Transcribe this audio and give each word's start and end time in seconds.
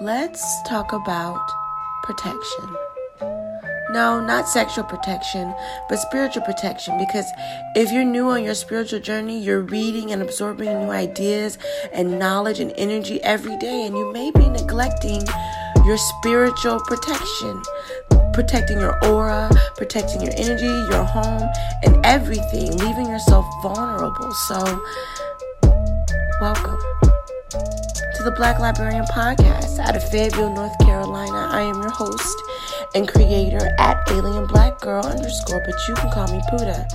let's 0.00 0.62
talk 0.62 0.92
about 0.92 1.40
protection. 2.02 2.76
No, 3.92 4.20
not 4.20 4.48
sexual 4.48 4.84
protection, 4.84 5.52
but 5.88 5.96
spiritual 5.96 6.42
protection. 6.42 6.96
Because 6.96 7.26
if 7.74 7.90
you're 7.90 8.04
new 8.04 8.30
on 8.30 8.44
your 8.44 8.54
spiritual 8.54 9.00
journey, 9.00 9.42
you're 9.42 9.62
reading 9.62 10.12
and 10.12 10.22
absorbing 10.22 10.68
new 10.68 10.90
ideas 10.90 11.58
and 11.92 12.18
knowledge 12.18 12.60
and 12.60 12.72
energy 12.76 13.20
every 13.22 13.56
day, 13.58 13.86
and 13.86 13.96
you 13.96 14.12
may 14.12 14.30
be 14.30 14.48
neglecting 14.48 15.22
your 15.84 15.98
spiritual 15.98 16.78
protection. 16.86 17.60
Protecting 18.32 18.78
your 18.78 18.96
aura, 19.04 19.50
protecting 19.76 20.22
your 20.22 20.32
energy, 20.36 20.66
your 20.66 21.04
home, 21.04 21.50
and 21.82 22.04
everything, 22.06 22.76
leaving 22.78 23.06
yourself 23.06 23.44
vulnerable. 23.62 24.32
So, 24.32 24.82
welcome 26.40 27.19
to 28.20 28.24
the 28.24 28.36
Black 28.36 28.58
Librarian 28.58 29.06
Podcast 29.06 29.78
out 29.78 29.96
of 29.96 30.06
Fayetteville, 30.10 30.52
North 30.54 30.76
Carolina. 30.80 31.48
I 31.50 31.62
am 31.62 31.80
your 31.80 31.88
host 31.88 32.36
and 32.94 33.08
creator 33.08 33.74
at 33.78 34.06
Alien 34.10 34.46
Black 34.46 34.78
Girl 34.80 35.02
underscore, 35.02 35.62
but 35.64 35.74
you 35.88 35.94
can 35.94 36.10
call 36.10 36.26
me 36.30 36.38
Puddha. 36.50 36.86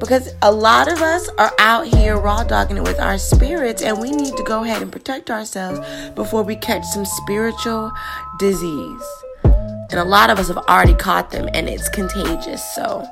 Because 0.00 0.34
a 0.42 0.50
lot 0.50 0.90
of 0.90 1.00
us 1.00 1.28
are 1.38 1.52
out 1.60 1.86
here 1.86 2.18
raw 2.18 2.42
dogging 2.42 2.78
it 2.78 2.82
with 2.82 2.98
our 2.98 3.18
spirits, 3.18 3.82
and 3.82 4.00
we 4.00 4.10
need 4.10 4.36
to 4.36 4.42
go 4.42 4.64
ahead 4.64 4.82
and 4.82 4.90
protect 4.90 5.30
ourselves 5.30 5.78
before 6.16 6.42
we 6.42 6.56
catch 6.56 6.84
some 6.86 7.04
spiritual 7.04 7.92
disease. 8.40 9.06
And 9.44 10.00
a 10.00 10.04
lot 10.04 10.28
of 10.28 10.40
us 10.40 10.48
have 10.48 10.58
already 10.58 10.94
caught 10.94 11.30
them, 11.30 11.48
and 11.54 11.68
it's 11.68 11.88
contagious. 11.90 12.64
So 12.74 13.06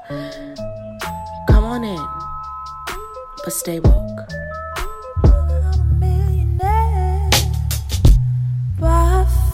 come 1.48 1.62
on 1.62 1.84
in, 1.84 2.08
but 3.44 3.52
stay 3.52 3.78
woke. 3.78 4.43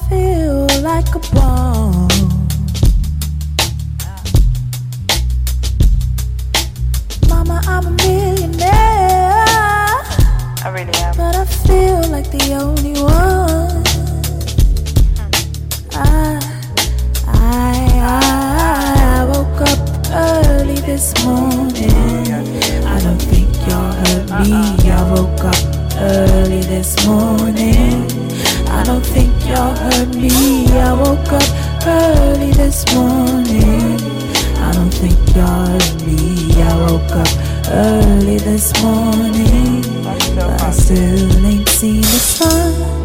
Feel 0.08 0.66
like 0.82 1.14
a 1.14 1.18
bomb. 1.34 2.08
Mama, 7.28 7.60
I'm 7.66 7.86
a 7.86 7.90
millionaire. 7.90 8.70
I 10.62 10.70
really 10.72 10.94
am. 10.94 11.16
But 11.16 11.36
I 11.36 11.44
feel 11.44 12.08
like 12.10 12.30
the 12.30 12.54
only 12.54 13.00
one. 13.00 13.84
I, 15.92 16.40
I, 17.26 17.96
I 19.12 19.24
woke 19.26 19.60
up 19.60 19.78
early 20.12 20.80
this 20.80 21.12
morning. 21.24 21.90
I 22.84 23.00
don't 23.00 23.18
think 23.18 23.54
y'all 23.68 23.92
heard 23.92 24.30
me. 24.42 24.90
I 24.90 25.12
woke 25.12 25.44
up 25.44 25.56
early 25.96 26.62
this 26.62 27.06
morning. 27.06 27.29
Y'all 29.70 29.92
heard 29.92 30.14
me. 30.16 30.66
I 30.80 30.92
woke 30.92 31.32
up 31.32 31.86
early 31.86 32.50
this 32.50 32.84
morning. 32.92 34.00
I 34.58 34.72
don't 34.74 34.90
think 34.90 35.16
y'all 35.36 35.64
heard 35.64 36.02
me. 36.04 36.60
I 36.60 36.90
woke 36.90 37.12
up 37.12 37.28
early 37.70 38.38
this 38.38 38.72
morning. 38.82 39.82
But 40.02 40.60
I 40.60 40.72
still 40.72 41.46
ain't 41.46 41.68
seen 41.68 42.00
the 42.00 42.18
sun. 42.18 42.99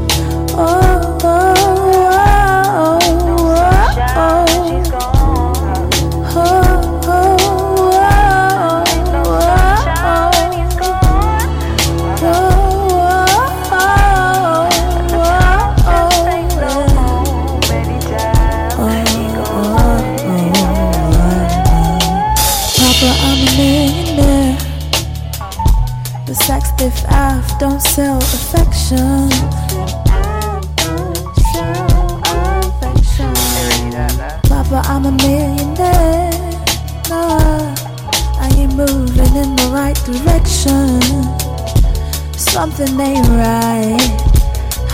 Papa, 34.48 34.82
I'm 34.86 35.06
a 35.06 35.12
millionaire. 35.12 36.32
I 37.12 38.50
ain't 38.58 38.74
moving 38.76 39.36
in 39.36 39.56
the 39.56 39.70
right 39.72 39.96
direction. 40.06 41.02
Something 42.38 43.00
ain't 43.00 43.28
right. 43.28 44.36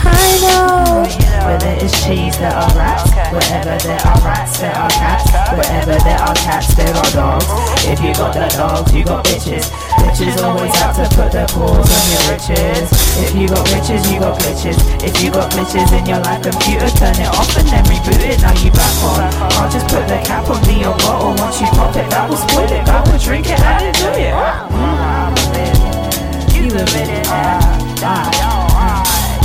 I 0.03 0.39
know. 0.41 1.20
Whether 1.45 1.73
it's 1.81 2.05
cheese, 2.05 2.37
there 2.37 2.53
are 2.53 2.69
rats. 2.77 3.09
Wherever 3.33 3.75
there 3.81 4.01
are 4.05 4.19
rats, 4.21 4.59
there 4.59 4.75
are 4.77 4.89
cats. 4.89 5.25
Wherever 5.57 5.97
there 6.03 6.21
are 6.21 6.35
cats, 6.35 6.73
there 6.75 6.93
are 6.93 7.11
dogs. 7.11 7.45
If 7.83 7.99
you 7.99 8.13
got 8.13 8.33
the 8.33 8.45
dogs, 8.55 8.93
you 8.93 9.03
got 9.03 9.25
bitches. 9.25 9.67
Bitches 9.99 10.37
always 10.43 10.73
have 10.77 10.95
to 10.95 11.05
put 11.15 11.31
their 11.31 11.47
paws 11.47 11.89
on 11.89 12.05
your 12.13 12.23
riches. 12.29 12.87
If 13.19 13.33
you 13.35 13.47
got 13.49 13.65
riches, 13.73 14.05
you 14.11 14.19
got 14.19 14.37
glitches. 14.39 14.77
If 15.03 15.17
you 15.21 15.31
got 15.31 15.51
glitches 15.51 15.91
in 15.97 16.05
your 16.05 16.19
life 16.21 16.43
computer, 16.43 16.89
turn 16.95 17.17
it 17.17 17.27
off 17.27 17.57
and 17.57 17.67
then 17.67 17.83
reboot 17.89 18.21
it. 18.21 18.41
Now 18.41 18.53
you 18.61 18.71
back 18.71 18.95
on. 19.03 19.33
I'll 19.57 19.69
just 19.69 19.87
put 19.89 20.07
the 20.07 20.21
cap 20.23 20.47
on 20.47 20.61
the 20.63 20.85
bottle. 21.03 21.33
Once 21.41 21.59
you 21.59 21.67
pop 21.73 21.95
it, 21.95 22.09
that 22.11 22.29
will 22.29 22.37
spoil 22.37 22.69
it. 22.69 22.85
That 22.85 23.01
will 23.07 23.17
drink 23.17 23.49
it 23.49 23.59
and 23.59 23.89
enjoy 23.89 24.29
it. 24.29 24.35
You 26.53 26.69
a 26.69 26.85
millionaire. 26.93 27.59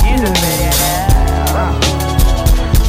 You 0.05 0.15
a 0.21 0.29
millionaire. 0.29 0.86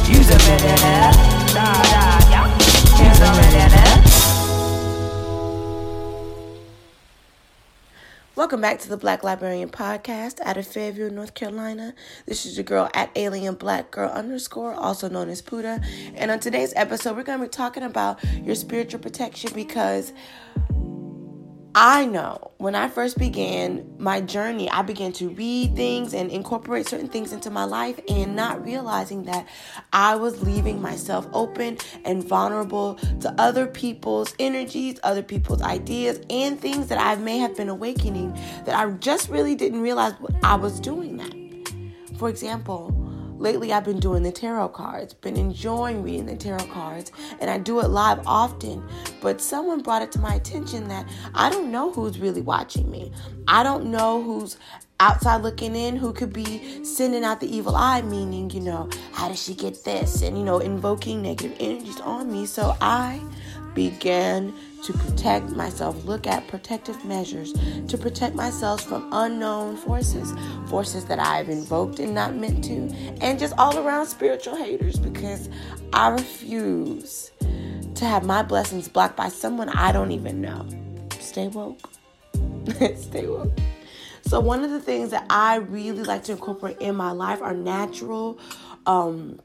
You's 0.09 0.27
a 0.31 0.37
millionaire. 0.39 1.11
Nah, 1.53 1.81
nah, 1.83 2.29
yeah. 2.31 2.57
You's 2.97 3.19
a 3.19 3.31
millionaire. 3.31 4.03
Welcome 8.35 8.59
back 8.59 8.79
to 8.79 8.89
the 8.89 8.97
Black 8.97 9.23
Librarian 9.23 9.69
Podcast 9.69 10.39
out 10.41 10.57
of 10.57 10.65
Fayetteville, 10.65 11.11
North 11.11 11.35
Carolina. 11.35 11.93
This 12.25 12.47
is 12.47 12.57
your 12.57 12.63
girl 12.63 12.89
at 12.95 13.11
Alien 13.15 13.53
Black 13.53 13.91
Girl 13.91 14.09
underscore, 14.09 14.73
also 14.73 15.09
known 15.09 15.29
as 15.29 15.43
Puddha. 15.43 15.85
And 16.15 16.31
on 16.31 16.39
today's 16.39 16.73
episode, 16.75 17.15
we're 17.15 17.21
going 17.21 17.37
to 17.37 17.45
be 17.45 17.49
talking 17.49 17.83
about 17.83 18.17
your 18.33 18.55
spiritual 18.55 19.01
protection 19.01 19.51
because 19.53 20.11
I 21.81 22.05
know 22.05 22.51
when 22.57 22.75
I 22.75 22.89
first 22.89 23.17
began 23.17 23.95
my 23.97 24.19
journey, 24.19 24.69
I 24.69 24.81
began 24.81 25.13
to 25.13 25.29
read 25.29 25.77
things 25.77 26.13
and 26.13 26.29
incorporate 26.29 26.89
certain 26.89 27.07
things 27.07 27.31
into 27.31 27.49
my 27.49 27.63
life 27.63 27.97
and 28.09 28.35
not 28.35 28.65
realizing 28.65 29.23
that 29.23 29.47
I 29.93 30.15
was 30.15 30.43
leaving 30.43 30.81
myself 30.81 31.25
open 31.31 31.77
and 32.03 32.21
vulnerable 32.21 32.95
to 33.21 33.33
other 33.37 33.65
people's 33.65 34.35
energies, 34.39 34.99
other 35.03 35.23
people's 35.23 35.61
ideas, 35.61 36.19
and 36.29 36.59
things 36.59 36.87
that 36.87 36.99
I 36.99 37.15
may 37.15 37.37
have 37.37 37.55
been 37.55 37.69
awakening 37.69 38.33
that 38.65 38.75
I 38.75 38.91
just 38.95 39.29
really 39.29 39.55
didn't 39.55 39.79
realize 39.79 40.15
I 40.43 40.55
was 40.55 40.81
doing 40.81 41.15
that. 41.15 42.17
For 42.17 42.27
example, 42.27 42.91
lately 43.39 43.73
I've 43.73 43.85
been 43.85 43.99
doing 43.99 44.23
the 44.23 44.31
tarot 44.31 44.69
cards, 44.69 45.13
been 45.13 45.37
enjoying 45.37 46.03
reading 46.03 46.25
the 46.25 46.35
tarot 46.35 46.67
cards, 46.67 47.11
and 47.39 47.49
I 47.49 47.57
do 47.57 47.79
it 47.79 47.87
live 47.87 48.19
often. 48.27 48.87
But 49.21 49.41
someone 49.41 49.81
brought 49.81 50.01
it 50.01 50.11
to 50.13 50.19
my 50.19 50.35
attention 50.35 50.87
that 50.89 51.07
I 51.33 51.49
don't 51.49 51.71
know 51.71 51.91
who's 51.91 52.19
really 52.19 52.41
watching 52.41 52.91
me. 52.91 53.11
I 53.47 53.63
don't 53.63 53.85
know 53.85 54.21
who's 54.21 54.57
outside 54.99 55.41
looking 55.41 55.75
in 55.75 55.95
who 55.95 56.11
could 56.11 56.33
be 56.33 56.83
sending 56.83 57.23
out 57.23 57.39
the 57.39 57.55
evil 57.55 57.75
eye, 57.75 58.01
meaning, 58.01 58.49
you 58.49 58.59
know, 58.59 58.89
how 59.13 59.29
did 59.29 59.37
she 59.37 59.55
get 59.55 59.83
this? 59.85 60.21
And, 60.21 60.37
you 60.37 60.43
know, 60.43 60.59
invoking 60.59 61.21
negative 61.21 61.55
energies 61.59 61.99
on 62.01 62.31
me. 62.31 62.45
So 62.45 62.75
I 62.81 63.21
began 63.73 64.53
to 64.83 64.93
protect 64.93 65.49
myself, 65.51 66.05
look 66.05 66.27
at 66.27 66.47
protective 66.47 67.03
measures 67.05 67.53
to 67.87 67.97
protect 67.97 68.35
myself 68.35 68.81
from 68.81 69.09
unknown 69.11 69.75
forces, 69.77 70.33
forces 70.69 71.05
that 71.05 71.19
I've 71.19 71.49
invoked 71.49 71.99
and 71.99 72.13
not 72.15 72.35
meant 72.35 72.63
to, 72.65 72.89
and 73.21 73.39
just 73.39 73.53
all 73.57 73.77
around 73.77 74.07
spiritual 74.07 74.55
haters 74.55 74.97
because 74.97 75.49
I 75.93 76.09
refuse 76.09 77.31
to 77.95 78.05
have 78.05 78.23
my 78.23 78.43
blessings 78.43 78.87
blocked 78.87 79.17
by 79.17 79.29
someone 79.29 79.69
I 79.69 79.91
don't 79.91 80.11
even 80.11 80.41
know. 80.41 80.67
Stay 81.19 81.47
woke. 81.47 81.79
Stay 82.95 83.27
woke. 83.27 83.51
So, 84.21 84.39
one 84.39 84.63
of 84.63 84.69
the 84.69 84.79
things 84.79 85.11
that 85.11 85.25
I 85.29 85.55
really 85.55 86.03
like 86.03 86.23
to 86.25 86.33
incorporate 86.33 86.77
in 86.79 86.95
my 86.95 87.11
life 87.11 87.41
are 87.41 87.53
natural 87.53 88.39
um, 88.85 89.39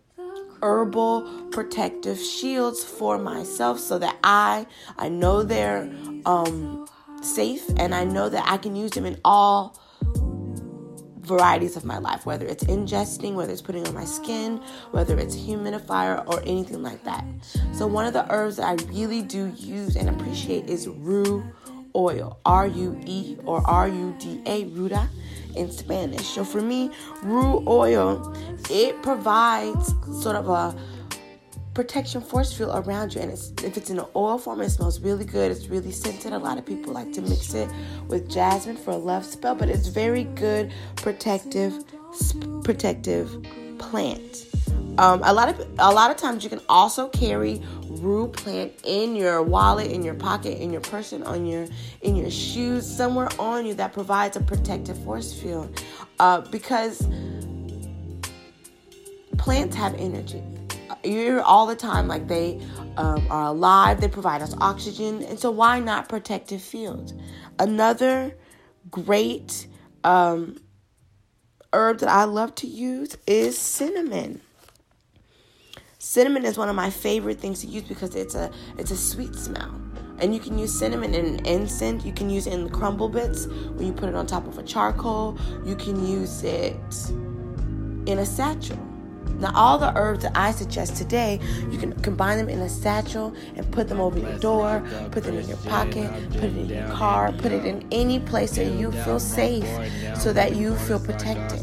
herbal 0.62 1.48
protective 1.50 2.18
shields 2.18 2.84
for 2.84 3.18
myself 3.18 3.78
so 3.78 3.98
that 3.98 4.16
I 4.24 4.66
I 4.98 5.08
know 5.08 5.42
they're 5.42 5.92
um, 6.26 6.86
safe 7.22 7.68
and 7.76 7.94
I 7.94 8.04
know 8.04 8.28
that 8.28 8.44
I 8.46 8.56
can 8.56 8.76
use 8.76 8.92
them 8.92 9.06
in 9.06 9.18
all 9.24 9.78
varieties 11.24 11.76
of 11.76 11.84
my 11.84 11.98
life, 11.98 12.26
whether 12.26 12.46
it's 12.46 12.64
ingesting, 12.64 13.34
whether 13.34 13.52
it's 13.52 13.62
putting 13.62 13.86
on 13.86 13.94
my 13.94 14.04
skin, 14.04 14.58
whether 14.90 15.18
it's 15.18 15.34
humidifier 15.34 16.22
or 16.26 16.40
anything 16.42 16.82
like 16.82 17.02
that. 17.04 17.24
So 17.72 17.86
one 17.86 18.06
of 18.06 18.12
the 18.12 18.30
herbs 18.32 18.56
that 18.56 18.66
I 18.66 18.74
really 18.92 19.22
do 19.22 19.52
use 19.56 19.96
and 19.96 20.08
appreciate 20.08 20.68
is 20.68 20.86
rue 20.86 21.42
oil, 21.96 22.38
R 22.44 22.66
U 22.66 23.00
E 23.06 23.36
or 23.44 23.62
R 23.66 23.88
U 23.88 24.14
D 24.18 24.42
A, 24.46 24.64
ruda 24.66 25.08
in 25.56 25.70
Spanish. 25.70 26.26
So 26.26 26.44
for 26.44 26.60
me, 26.60 26.90
rue 27.22 27.64
oil, 27.66 28.34
it 28.70 29.00
provides 29.02 29.94
sort 30.22 30.36
of 30.36 30.48
a 30.48 30.76
protection 31.74 32.20
force 32.20 32.52
field 32.52 32.70
around 32.86 33.14
you. 33.14 33.20
And 33.20 33.30
it's, 33.30 33.52
if 33.62 33.76
it's 33.76 33.90
in 33.90 33.98
an 33.98 34.06
oil 34.14 34.38
form 34.38 34.60
it 34.60 34.70
smells 34.70 35.00
really 35.00 35.24
good. 35.24 35.50
It's 35.50 35.66
really 35.66 35.90
scented. 35.90 36.32
A 36.32 36.38
lot 36.38 36.58
of 36.58 36.64
people 36.64 36.92
like 36.92 37.12
to 37.12 37.22
mix 37.22 37.52
it 37.54 37.68
with 38.08 38.30
jasmine 38.30 38.76
for 38.76 38.92
a 38.92 38.96
love 38.96 39.24
spell 39.24 39.54
but 39.54 39.68
it's 39.68 39.88
very 39.88 40.24
good 40.24 40.72
protective 40.96 41.84
protective 42.62 43.44
plant. 43.78 44.46
Um, 44.98 45.20
a 45.24 45.32
lot 45.32 45.48
of 45.48 45.58
a 45.80 45.92
lot 45.92 46.12
of 46.12 46.16
times 46.16 46.44
you 46.44 46.50
can 46.50 46.60
also 46.68 47.08
carry 47.08 47.60
rue 48.04 48.28
plant 48.28 48.72
in 48.84 49.16
your 49.16 49.42
wallet, 49.42 49.90
in 49.90 50.02
your 50.02 50.14
pocket, 50.14 50.60
in 50.60 50.70
your 50.70 50.80
person, 50.82 51.22
on 51.22 51.46
your 51.46 51.66
in 52.02 52.14
your 52.14 52.30
shoes, 52.30 52.86
somewhere 52.86 53.28
on 53.38 53.66
you 53.66 53.74
that 53.74 53.92
provides 53.92 54.36
a 54.36 54.40
protective 54.40 54.98
force 55.04 55.32
field. 55.32 55.82
Uh, 56.18 56.42
because 56.42 57.06
plants 59.38 59.74
have 59.74 59.94
energy. 59.94 60.42
You 61.02 61.12
hear 61.12 61.40
all 61.40 61.66
the 61.66 61.76
time 61.76 62.08
like 62.08 62.28
they 62.28 62.60
um, 62.96 63.26
are 63.30 63.46
alive. 63.46 64.00
They 64.00 64.08
provide 64.08 64.42
us 64.42 64.54
oxygen, 64.60 65.22
and 65.22 65.38
so 65.38 65.50
why 65.50 65.80
not 65.80 66.08
protective 66.08 66.62
fields? 66.62 67.14
Another 67.58 68.36
great 68.90 69.66
um, 70.02 70.58
herb 71.72 71.98
that 71.98 72.08
I 72.08 72.24
love 72.24 72.54
to 72.56 72.66
use 72.66 73.16
is 73.26 73.58
cinnamon. 73.58 74.40
Cinnamon 76.04 76.44
is 76.44 76.58
one 76.58 76.68
of 76.68 76.76
my 76.76 76.90
favorite 76.90 77.40
things 77.40 77.62
to 77.62 77.66
use 77.66 77.82
because 77.82 78.14
it's 78.14 78.34
a 78.34 78.50
it's 78.76 78.90
a 78.90 78.96
sweet 78.96 79.34
smell. 79.34 79.74
And 80.18 80.34
you 80.34 80.38
can 80.38 80.58
use 80.58 80.78
cinnamon 80.78 81.14
in 81.14 81.24
an 81.24 81.46
incense. 81.46 82.04
You 82.04 82.12
can 82.12 82.28
use 82.28 82.46
it 82.46 82.52
in 82.52 82.64
the 82.64 82.70
crumble 82.70 83.08
bits 83.08 83.46
when 83.46 83.86
you 83.86 83.92
put 83.94 84.10
it 84.10 84.14
on 84.14 84.26
top 84.26 84.46
of 84.46 84.58
a 84.58 84.62
charcoal. 84.62 85.38
You 85.64 85.74
can 85.74 86.06
use 86.06 86.44
it 86.44 86.76
in 88.06 88.18
a 88.18 88.26
satchel. 88.26 88.76
Now, 89.38 89.52
all 89.54 89.78
the 89.78 89.96
herbs 89.96 90.24
that 90.24 90.32
I 90.36 90.50
suggest 90.50 90.96
today, 90.96 91.40
you 91.70 91.78
can 91.78 91.94
combine 92.02 92.36
them 92.36 92.50
in 92.50 92.60
a 92.60 92.68
satchel 92.68 93.34
and 93.56 93.68
put 93.72 93.88
them 93.88 93.98
over 93.98 94.18
your 94.18 94.38
door, 94.38 94.86
put 95.10 95.24
them 95.24 95.38
in 95.38 95.48
your 95.48 95.56
pocket, 95.56 96.12
put 96.32 96.44
it 96.44 96.56
in 96.56 96.68
your 96.68 96.86
car, 96.88 97.32
put 97.32 97.50
it 97.50 97.64
in 97.64 97.82
any 97.90 98.20
place 98.20 98.58
where 98.58 98.70
you 98.70 98.92
feel 98.92 99.18
safe 99.18 99.66
so 100.20 100.34
that 100.34 100.54
you 100.54 100.76
feel 100.76 101.00
protected. 101.00 101.62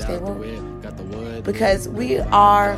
Stay 0.00 0.16
woke. 0.18 1.44
Because 1.44 1.88
we 1.88 2.18
are 2.18 2.74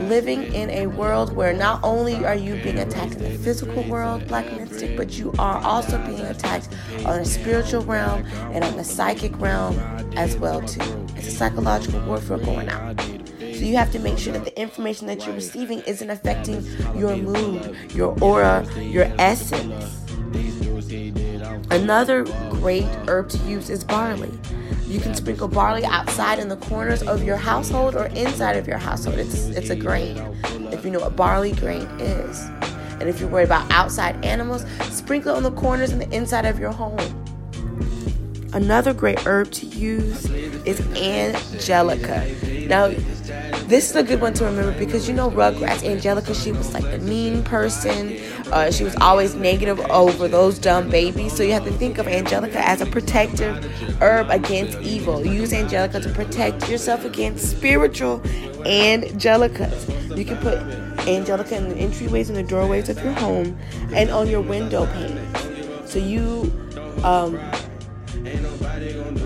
living 0.00 0.52
in 0.54 0.70
a 0.70 0.86
world 0.86 1.34
where 1.34 1.52
not 1.52 1.80
only 1.82 2.24
are 2.24 2.34
you 2.34 2.54
being 2.62 2.78
attacked 2.78 3.14
in 3.14 3.22
the 3.22 3.38
physical 3.38 3.82
world, 3.84 4.26
Black 4.28 4.46
Mystic, 4.52 4.96
but 4.96 5.12
you 5.18 5.32
are 5.38 5.58
also 5.58 5.98
being 6.06 6.20
attacked 6.20 6.68
on 7.04 7.20
a 7.20 7.24
spiritual 7.24 7.82
realm 7.82 8.24
and 8.52 8.64
on 8.64 8.76
the 8.76 8.84
psychic 8.84 9.38
realm 9.40 9.78
as 10.16 10.36
well 10.36 10.60
too. 10.60 10.80
It's 11.16 11.28
a 11.28 11.30
psychological 11.30 12.00
warfare 12.00 12.38
going 12.38 12.68
on. 12.68 12.98
So 13.38 13.68
you 13.68 13.76
have 13.76 13.92
to 13.92 13.98
make 13.98 14.18
sure 14.18 14.32
that 14.32 14.44
the 14.44 14.60
information 14.60 15.06
that 15.06 15.24
you're 15.24 15.34
receiving 15.34 15.80
isn't 15.80 16.10
affecting 16.10 16.66
your 16.96 17.16
mood, 17.16 17.76
your 17.94 18.18
aura, 18.20 18.66
your 18.80 19.04
essence. 19.18 20.01
Another 21.70 22.24
great 22.50 22.84
herb 23.08 23.28
to 23.30 23.38
use 23.38 23.70
is 23.70 23.82
barley. 23.84 24.30
You 24.86 25.00
can 25.00 25.14
sprinkle 25.14 25.48
barley 25.48 25.84
outside 25.84 26.38
in 26.38 26.48
the 26.48 26.56
corners 26.56 27.02
of 27.02 27.22
your 27.22 27.36
household 27.36 27.96
or 27.96 28.06
inside 28.06 28.56
of 28.56 28.66
your 28.68 28.78
household. 28.78 29.18
It's 29.18 29.46
it's 29.48 29.70
a 29.70 29.76
grain. 29.76 30.18
If 30.70 30.84
you 30.84 30.90
know 30.90 31.00
what 31.00 31.16
barley 31.16 31.52
grain 31.52 31.88
is. 31.98 32.40
And 33.00 33.08
if 33.08 33.18
you're 33.18 33.28
worried 33.28 33.44
about 33.46 33.70
outside 33.72 34.22
animals, 34.24 34.64
sprinkle 34.90 35.34
it 35.34 35.36
on 35.38 35.42
the 35.42 35.50
corners 35.52 35.92
and 35.92 36.00
the 36.00 36.10
inside 36.14 36.44
of 36.44 36.58
your 36.58 36.72
home. 36.72 36.98
Another 38.52 38.92
great 38.92 39.26
herb 39.26 39.50
to 39.52 39.66
use 39.66 40.26
is 40.66 40.80
angelica. 40.94 42.26
Now, 42.68 42.88
this 43.72 43.88
is 43.88 43.96
a 43.96 44.02
good 44.02 44.20
one 44.20 44.34
to 44.34 44.44
remember 44.44 44.78
because 44.78 45.08
you 45.08 45.14
know 45.14 45.30
Rugrats, 45.30 45.82
Angelica, 45.82 46.34
she 46.34 46.52
was 46.52 46.74
like 46.74 46.84
the 46.84 46.98
mean 46.98 47.42
person. 47.42 48.18
Uh, 48.52 48.70
she 48.70 48.84
was 48.84 48.94
always 48.96 49.34
negative 49.34 49.80
over 49.90 50.28
those 50.28 50.58
dumb 50.58 50.90
babies. 50.90 51.34
So 51.34 51.42
you 51.42 51.52
have 51.52 51.64
to 51.64 51.72
think 51.72 51.96
of 51.96 52.06
Angelica 52.06 52.58
as 52.58 52.82
a 52.82 52.86
protective 52.86 53.64
herb 54.02 54.28
against 54.30 54.78
evil. 54.80 55.24
Use 55.24 55.54
Angelica 55.54 56.00
to 56.00 56.08
protect 56.10 56.68
yourself 56.68 57.06
against 57.06 57.50
spiritual 57.50 58.20
Angelicas. 58.66 60.18
You 60.18 60.24
can 60.26 60.36
put 60.36 60.58
Angelica 61.08 61.56
in 61.56 61.70
the 61.70 61.74
entryways 61.76 62.28
and 62.28 62.36
the 62.36 62.42
doorways 62.42 62.90
of 62.90 63.02
your 63.02 63.14
home 63.14 63.58
and 63.94 64.10
on 64.10 64.28
your 64.28 64.42
window 64.42 64.84
pane. 64.84 65.86
So 65.86 65.98
you 65.98 66.52
um, 67.04 67.40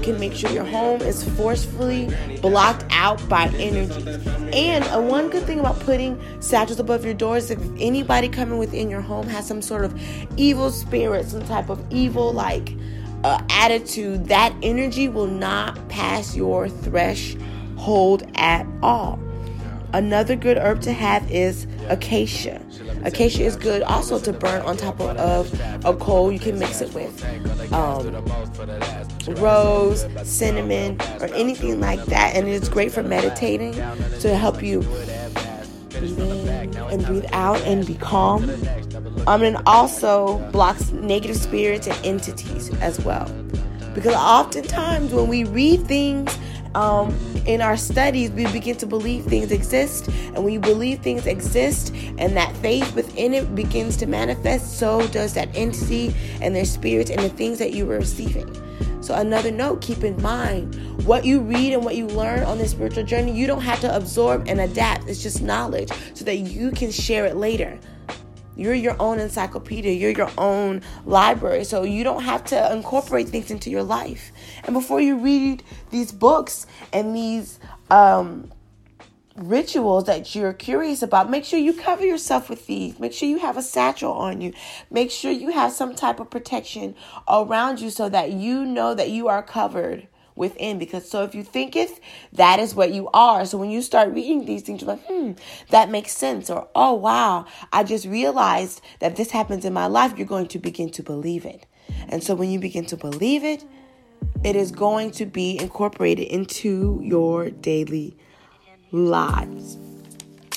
can 0.06 0.20
make 0.20 0.32
sure 0.32 0.50
your 0.50 0.64
home 0.64 1.02
is 1.02 1.28
forcefully 1.36 2.08
blocked 2.40 2.84
out 2.90 3.28
by 3.28 3.48
energy. 3.58 4.08
And 4.52 4.84
uh, 4.84 5.00
one 5.00 5.30
good 5.30 5.42
thing 5.42 5.58
about 5.58 5.80
putting 5.80 6.20
satchels 6.40 6.78
above 6.78 7.04
your 7.04 7.14
doors, 7.14 7.50
if 7.50 7.58
anybody 7.78 8.28
coming 8.28 8.58
within 8.58 8.88
your 8.88 9.00
home 9.00 9.26
has 9.26 9.46
some 9.46 9.60
sort 9.60 9.84
of 9.84 10.00
evil 10.36 10.70
spirit, 10.70 11.26
some 11.26 11.44
type 11.46 11.68
of 11.68 11.84
evil 11.90 12.32
like 12.32 12.72
uh, 13.24 13.42
attitude, 13.50 14.26
that 14.26 14.54
energy 14.62 15.08
will 15.08 15.26
not 15.26 15.88
pass 15.88 16.36
your 16.36 16.68
threshold 16.68 18.22
at 18.36 18.64
all. 18.82 19.18
Another 19.92 20.36
good 20.36 20.56
herb 20.56 20.82
to 20.82 20.92
have 20.92 21.28
is 21.30 21.66
acacia. 21.88 22.60
Acacia 23.04 23.44
is 23.44 23.56
good 23.56 23.82
also 23.82 24.18
to 24.18 24.32
burn 24.32 24.62
on 24.62 24.76
top 24.76 25.00
of, 25.00 25.52
a 25.84 25.94
coal. 25.94 26.32
You 26.32 26.38
can 26.38 26.58
mix 26.58 26.80
it 26.80 26.92
with 26.94 27.22
um, 27.72 28.24
rose, 29.36 30.06
cinnamon, 30.24 31.00
or 31.20 31.26
anything 31.26 31.80
like 31.80 32.04
that. 32.06 32.34
And 32.34 32.48
it's 32.48 32.68
great 32.68 32.92
for 32.92 33.02
meditating 33.02 33.74
to 34.20 34.36
help 34.36 34.62
you 34.62 34.82
breathe 35.90 36.18
in 36.18 36.76
and 36.76 37.04
breathe 37.06 37.26
out 37.32 37.60
and 37.62 37.86
be 37.86 37.94
calm. 37.94 38.50
Um, 39.26 39.42
and 39.42 39.56
also 39.66 40.38
blocks 40.50 40.92
negative 40.92 41.36
spirits 41.36 41.86
and 41.86 41.98
entities 42.04 42.72
as 42.80 43.00
well. 43.00 43.26
Because 43.94 44.14
oftentimes 44.14 45.12
when 45.12 45.26
we 45.26 45.44
read 45.44 45.86
things 45.86 46.36
um, 46.74 47.16
in 47.46 47.60
our 47.62 47.76
studies, 47.76 48.30
we 48.30 48.50
begin 48.52 48.76
to 48.76 48.86
believe 48.86 49.24
things 49.24 49.52
exist. 49.52 50.08
And 50.08 50.44
when 50.44 50.52
you 50.52 50.60
believe 50.60 51.00
things 51.00 51.26
exist 51.26 51.94
and 52.18 52.36
that 52.36 52.54
faith 52.56 52.94
within 52.94 53.34
it 53.34 53.54
begins 53.54 53.96
to 53.98 54.06
manifest, 54.06 54.78
so 54.78 55.06
does 55.08 55.34
that 55.34 55.48
entity 55.54 56.14
and 56.40 56.54
their 56.54 56.64
spirits 56.64 57.10
and 57.10 57.20
the 57.20 57.28
things 57.28 57.58
that 57.58 57.72
you 57.72 57.86
were 57.86 57.98
receiving. 57.98 58.52
So, 59.00 59.14
another 59.14 59.52
note 59.52 59.80
keep 59.80 60.02
in 60.02 60.20
mind 60.20 60.74
what 61.06 61.24
you 61.24 61.40
read 61.40 61.72
and 61.72 61.84
what 61.84 61.94
you 61.94 62.08
learn 62.08 62.42
on 62.42 62.58
this 62.58 62.72
spiritual 62.72 63.04
journey, 63.04 63.30
you 63.30 63.46
don't 63.46 63.60
have 63.60 63.80
to 63.80 63.94
absorb 63.94 64.48
and 64.48 64.60
adapt. 64.60 65.08
It's 65.08 65.22
just 65.22 65.40
knowledge 65.40 65.90
so 66.14 66.24
that 66.24 66.38
you 66.38 66.72
can 66.72 66.90
share 66.90 67.24
it 67.26 67.36
later. 67.36 67.78
You're 68.56 68.74
your 68.74 68.96
own 68.98 69.20
encyclopedia, 69.20 69.92
you're 69.92 70.10
your 70.10 70.30
own 70.38 70.80
library, 71.04 71.64
so 71.64 71.82
you 71.82 72.02
don't 72.04 72.22
have 72.22 72.42
to 72.46 72.72
incorporate 72.72 73.28
things 73.28 73.50
into 73.50 73.68
your 73.68 73.82
life. 73.82 74.32
And 74.66 74.74
before 74.74 75.00
you 75.00 75.16
read 75.16 75.62
these 75.90 76.12
books 76.12 76.66
and 76.92 77.14
these 77.14 77.58
um, 77.88 78.52
rituals 79.36 80.04
that 80.06 80.34
you're 80.34 80.52
curious 80.52 81.02
about, 81.02 81.30
make 81.30 81.44
sure 81.44 81.58
you 81.58 81.72
cover 81.72 82.04
yourself 82.04 82.50
with 82.50 82.66
these. 82.66 82.98
Make 82.98 83.12
sure 83.12 83.28
you 83.28 83.38
have 83.38 83.56
a 83.56 83.62
satchel 83.62 84.12
on 84.12 84.40
you. 84.40 84.52
Make 84.90 85.10
sure 85.10 85.30
you 85.30 85.52
have 85.52 85.72
some 85.72 85.94
type 85.94 86.18
of 86.18 86.30
protection 86.30 86.96
around 87.28 87.80
you 87.80 87.90
so 87.90 88.08
that 88.08 88.32
you 88.32 88.64
know 88.64 88.92
that 88.94 89.10
you 89.10 89.28
are 89.28 89.42
covered 89.42 90.08
within. 90.34 90.78
Because 90.78 91.08
so 91.08 91.22
if 91.22 91.34
you 91.34 91.44
thinketh, 91.44 92.00
that 92.32 92.58
is 92.58 92.74
what 92.74 92.92
you 92.92 93.08
are. 93.14 93.46
So 93.46 93.58
when 93.58 93.70
you 93.70 93.82
start 93.82 94.12
reading 94.12 94.46
these 94.46 94.62
things, 94.62 94.82
you're 94.82 94.90
like, 94.90 95.06
hmm, 95.06 95.32
that 95.70 95.90
makes 95.90 96.12
sense. 96.12 96.50
Or, 96.50 96.68
oh, 96.74 96.94
wow, 96.94 97.46
I 97.72 97.84
just 97.84 98.04
realized 98.04 98.80
that 98.98 99.16
this 99.16 99.30
happens 99.30 99.64
in 99.64 99.72
my 99.72 99.86
life. 99.86 100.18
You're 100.18 100.26
going 100.26 100.48
to 100.48 100.58
begin 100.58 100.90
to 100.90 101.02
believe 101.02 101.44
it. 101.44 101.66
And 102.08 102.22
so 102.22 102.34
when 102.34 102.50
you 102.50 102.58
begin 102.58 102.84
to 102.86 102.96
believe 102.96 103.44
it, 103.44 103.64
it 104.44 104.56
is 104.56 104.70
going 104.70 105.10
to 105.12 105.26
be 105.26 105.58
incorporated 105.58 106.28
into 106.28 107.00
your 107.02 107.50
daily 107.50 108.16
lives. 108.92 109.76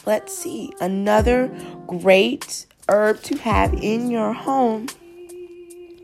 Let's 0.05 0.35
see. 0.35 0.71
Another 0.79 1.47
great 1.87 2.65
herb 2.87 3.21
to 3.23 3.37
have 3.37 3.73
in 3.73 4.09
your 4.09 4.33
home 4.33 4.87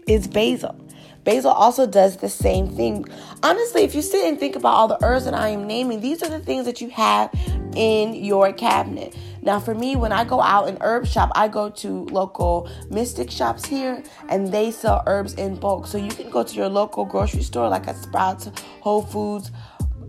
is 0.08 0.28
basil. 0.28 0.80
Basil 1.24 1.52
also 1.52 1.88
does 1.88 2.18
the 2.18 2.30
same 2.30 2.68
thing. 2.68 3.04
Honestly, 3.42 3.82
if 3.82 3.96
you 3.96 4.04
sit 4.04 4.26
and 4.26 4.40
think 4.40 4.56
about 4.56 4.76
all 4.76 4.88
the 4.88 5.04
herbs 5.04 5.26
that 5.26 5.34
I 5.34 5.50
am 5.50 5.66
naming, 5.66 6.00
these 6.00 6.22
are 6.22 6.30
the 6.30 6.40
things 6.40 6.66
that 6.66 6.82
you 6.82 6.90
have 6.92 7.32
in 7.76 8.14
your 8.14 8.54
cabinet. 8.54 9.16
Now, 9.46 9.60
for 9.60 9.76
me, 9.76 9.96
when 9.96 10.12
I 10.12 10.26
go 10.26 10.42
out 10.42 10.68
and 10.68 10.78
herb 10.82 11.06
shop, 11.06 11.32
I 11.36 11.48
go 11.48 11.70
to 11.70 12.06
local 12.06 12.68
mystic 12.90 13.30
shops 13.30 13.64
here 13.64 14.04
and 14.28 14.52
they 14.52 14.72
sell 14.72 15.04
herbs 15.06 15.36
in 15.36 15.56
bulk. 15.56 15.86
So 15.86 16.00
you 16.00 16.10
can 16.10 16.32
go 16.32 16.44
to 16.44 16.56
your 16.56 16.68
local 16.68 17.06
grocery 17.06 17.44
store 17.44 17.70
like 17.70 17.86
a 17.86 17.94
Sprouts, 17.94 18.50
Whole 18.82 19.04
Foods, 19.04 19.52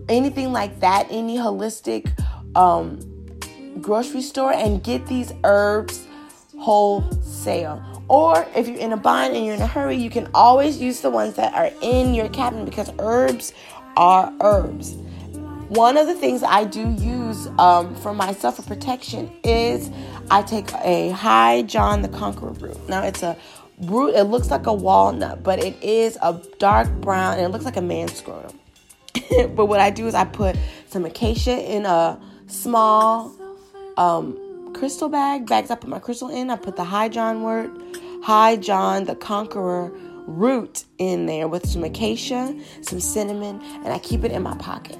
anything 0.09 0.51
like 0.51 0.79
that, 0.79 1.07
any 1.11 1.37
holistic 1.37 2.11
um, 2.55 2.99
grocery 3.79 4.23
store 4.23 4.53
and 4.53 4.83
get 4.83 5.05
these 5.05 5.31
herbs 5.43 6.07
wholesale 6.57 7.83
Or 8.09 8.47
if 8.55 8.67
you're 8.67 8.77
in 8.77 8.93
a 8.93 8.97
bind 8.97 9.35
and 9.35 9.45
you're 9.45 9.53
in 9.53 9.61
a 9.61 9.67
hurry, 9.67 9.95
you 9.95 10.09
can 10.09 10.27
always 10.33 10.79
use 10.79 11.01
the 11.01 11.11
ones 11.11 11.35
that 11.35 11.53
are 11.53 11.69
in 11.81 12.15
your 12.15 12.29
cabinet 12.29 12.65
because 12.65 12.91
herbs 12.97 13.53
are 13.95 14.33
herbs. 14.41 14.97
One 15.69 15.97
of 15.97 16.07
the 16.07 16.15
things 16.15 16.43
I 16.43 16.63
do 16.63 16.91
use 16.93 17.47
um, 17.59 17.93
for 17.95 18.13
myself 18.13 18.55
for 18.55 18.61
protection 18.61 19.29
is 19.43 19.91
I 20.31 20.41
take 20.41 20.73
a 20.75 21.09
High 21.09 21.63
John 21.63 22.01
the 22.01 22.07
Conqueror 22.07 22.51
root. 22.51 22.87
Now 22.87 23.03
it's 23.03 23.21
a 23.21 23.35
root, 23.81 24.15
it 24.15 24.23
looks 24.23 24.49
like 24.49 24.65
a 24.65 24.73
walnut, 24.73 25.43
but 25.43 25.61
it 25.61 25.75
is 25.83 26.17
a 26.21 26.41
dark 26.59 26.89
brown 27.01 27.33
and 27.33 27.41
it 27.41 27.49
looks 27.49 27.65
like 27.65 27.75
a 27.75 27.81
man's 27.81 28.13
scrotum. 28.13 28.57
but 29.55 29.65
what 29.65 29.81
I 29.81 29.89
do 29.89 30.07
is 30.07 30.15
I 30.15 30.23
put 30.23 30.55
some 30.87 31.03
acacia 31.03 31.59
in 31.59 31.85
a 31.85 32.17
small 32.47 33.35
um, 33.97 34.73
crystal 34.73 35.09
bag, 35.09 35.47
bags 35.47 35.69
I 35.69 35.75
put 35.75 35.89
my 35.89 35.99
crystal 35.99 36.29
in. 36.29 36.49
I 36.49 36.55
put 36.55 36.77
the 36.77 36.85
High 36.85 37.09
John 37.09 37.41
wort, 37.41 37.69
High 38.23 38.55
John 38.55 39.03
the 39.03 39.15
Conqueror 39.15 39.91
root 40.27 40.85
in 40.97 41.25
there 41.25 41.49
with 41.49 41.67
some 41.67 41.83
acacia, 41.83 42.57
some 42.81 43.01
cinnamon, 43.01 43.61
and 43.83 43.89
I 43.89 43.99
keep 43.99 44.23
it 44.23 44.31
in 44.31 44.43
my 44.43 44.55
pocket. 44.55 44.97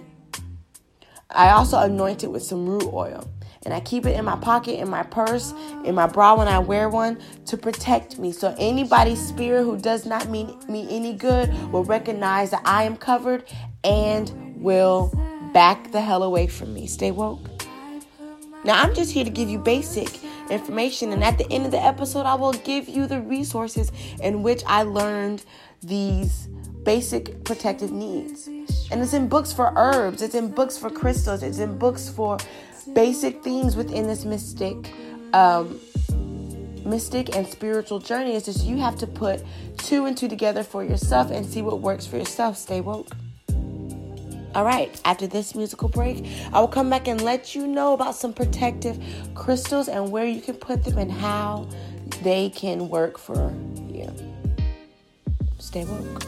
I 1.30 1.50
also 1.50 1.80
anoint 1.80 2.24
it 2.24 2.32
with 2.32 2.44
some 2.44 2.68
root 2.68 2.90
oil. 2.92 3.28
And 3.64 3.74
I 3.74 3.82
keep 3.82 4.06
it 4.06 4.18
in 4.18 4.24
my 4.24 4.38
pocket, 4.38 4.80
in 4.80 4.90
my 4.90 5.04
purse, 5.04 5.54
in 5.84 5.94
my 5.94 6.08
bra 6.08 6.36
when 6.36 6.48
I 6.48 6.60
wear 6.60 6.88
one 6.88 7.20
to 7.48 7.58
protect 7.58 8.18
me. 8.18 8.32
So 8.32 8.56
anybody's 8.58 9.20
spirit 9.20 9.66
who 9.66 9.78
does 9.78 10.06
not 10.06 10.30
mean 10.30 10.58
me 10.70 10.88
any 10.90 11.14
good 11.14 11.52
will 11.72 11.84
recognize 11.84 12.52
that 12.52 12.62
I 12.64 12.84
am 12.84 12.96
covered 12.96 13.44
and 13.84 14.32
will 14.62 15.12
back 15.54 15.92
the 15.92 16.00
hell 16.00 16.24
away 16.24 16.48
from 16.48 16.74
me. 16.74 16.88
Stay 16.88 17.12
woke. 17.12 17.50
Now, 18.64 18.82
I'm 18.82 18.96
just 18.96 19.12
here 19.12 19.24
to 19.24 19.30
give 19.30 19.50
you 19.50 19.60
basic 19.60 20.20
information, 20.50 21.12
and 21.12 21.24
at 21.24 21.38
the 21.38 21.52
end 21.52 21.66
of 21.66 21.72
the 21.72 21.84
episode, 21.84 22.26
I 22.26 22.36
will 22.36 22.54
give 22.54 22.88
you 22.88 23.06
the 23.06 23.22
resources 23.22 23.92
in 24.22 24.44
which 24.44 24.64
I 24.66 24.84
learned 24.84 25.44
these 25.82 26.48
basic 26.84 27.44
protective 27.44 27.92
needs. 27.92 28.50
And 28.92 29.02
it's 29.02 29.14
in 29.14 29.28
books 29.28 29.52
for 29.52 29.74
herbs, 29.76 30.22
it's 30.22 30.36
in 30.36 30.50
books 30.50 30.78
for 30.78 30.90
crystals, 30.90 31.44
it's 31.44 31.60
in 31.60 31.78
books 31.78 32.10
for 32.10 32.38
basic 32.94 33.44
things 33.44 33.76
within 33.76 34.08
this 34.08 34.26
mystic. 34.26 34.94
Um, 35.34 35.80
mystic 36.88 37.36
and 37.36 37.46
spiritual 37.46 38.00
journey 38.00 38.34
It's 38.36 38.46
just 38.46 38.66
you 38.66 38.78
have 38.78 38.96
to 39.00 39.08
put 39.08 39.44
two 39.78 40.06
and 40.06 40.18
two 40.18 40.28
together 40.28 40.64
for 40.64 40.84
yourself 40.84 41.32
and 41.32 41.46
see 41.46 41.62
what 41.62 41.82
works 41.82 42.08
for 42.08 42.18
yourself. 42.18 42.58
Stay 42.58 42.82
woke. 42.82 43.10
All 44.56 44.64
right, 44.64 45.00
after 45.06 45.28
this 45.28 45.54
musical 45.54 45.88
break, 45.88 46.26
I 46.52 46.60
will 46.60 46.68
come 46.68 46.90
back 46.90 47.08
and 47.08 47.22
let 47.22 47.54
you 47.54 47.68
know 47.68 47.94
about 47.94 48.16
some 48.16 48.34
protective 48.34 48.98
crystals 49.36 49.88
and 49.88 50.10
where 50.10 50.26
you 50.26 50.42
can 50.42 50.56
put 50.56 50.84
them 50.84 50.98
and 50.98 51.12
how 51.12 51.70
they 52.24 52.50
can 52.50 52.90
work 52.90 53.20
for 53.20 53.54
you. 53.88 54.12
Stay 55.60 55.86
woke. 55.86 56.24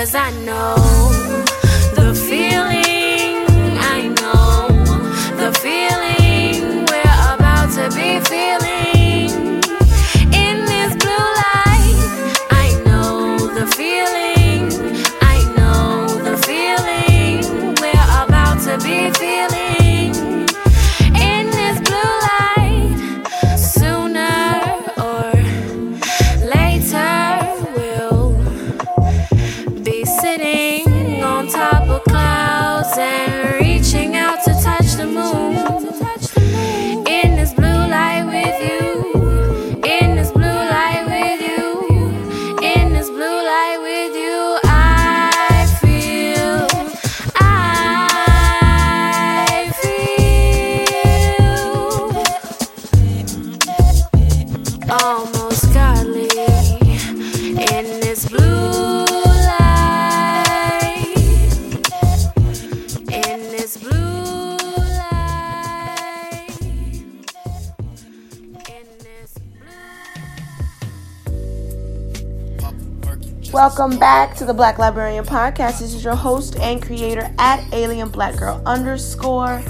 Cause 0.00 0.14
I 0.14 0.30
know 0.46 1.19
back 74.26 74.36
to 74.36 74.44
the 74.44 74.52
Black 74.52 74.78
Librarian 74.78 75.24
Podcast. 75.24 75.78
This 75.78 75.94
is 75.94 76.04
your 76.04 76.14
host 76.14 76.54
and 76.56 76.82
creator 76.82 77.32
at 77.38 77.64
Alien 77.72 78.10
Black 78.10 78.36
Girl 78.36 78.60
underscore, 78.66 79.62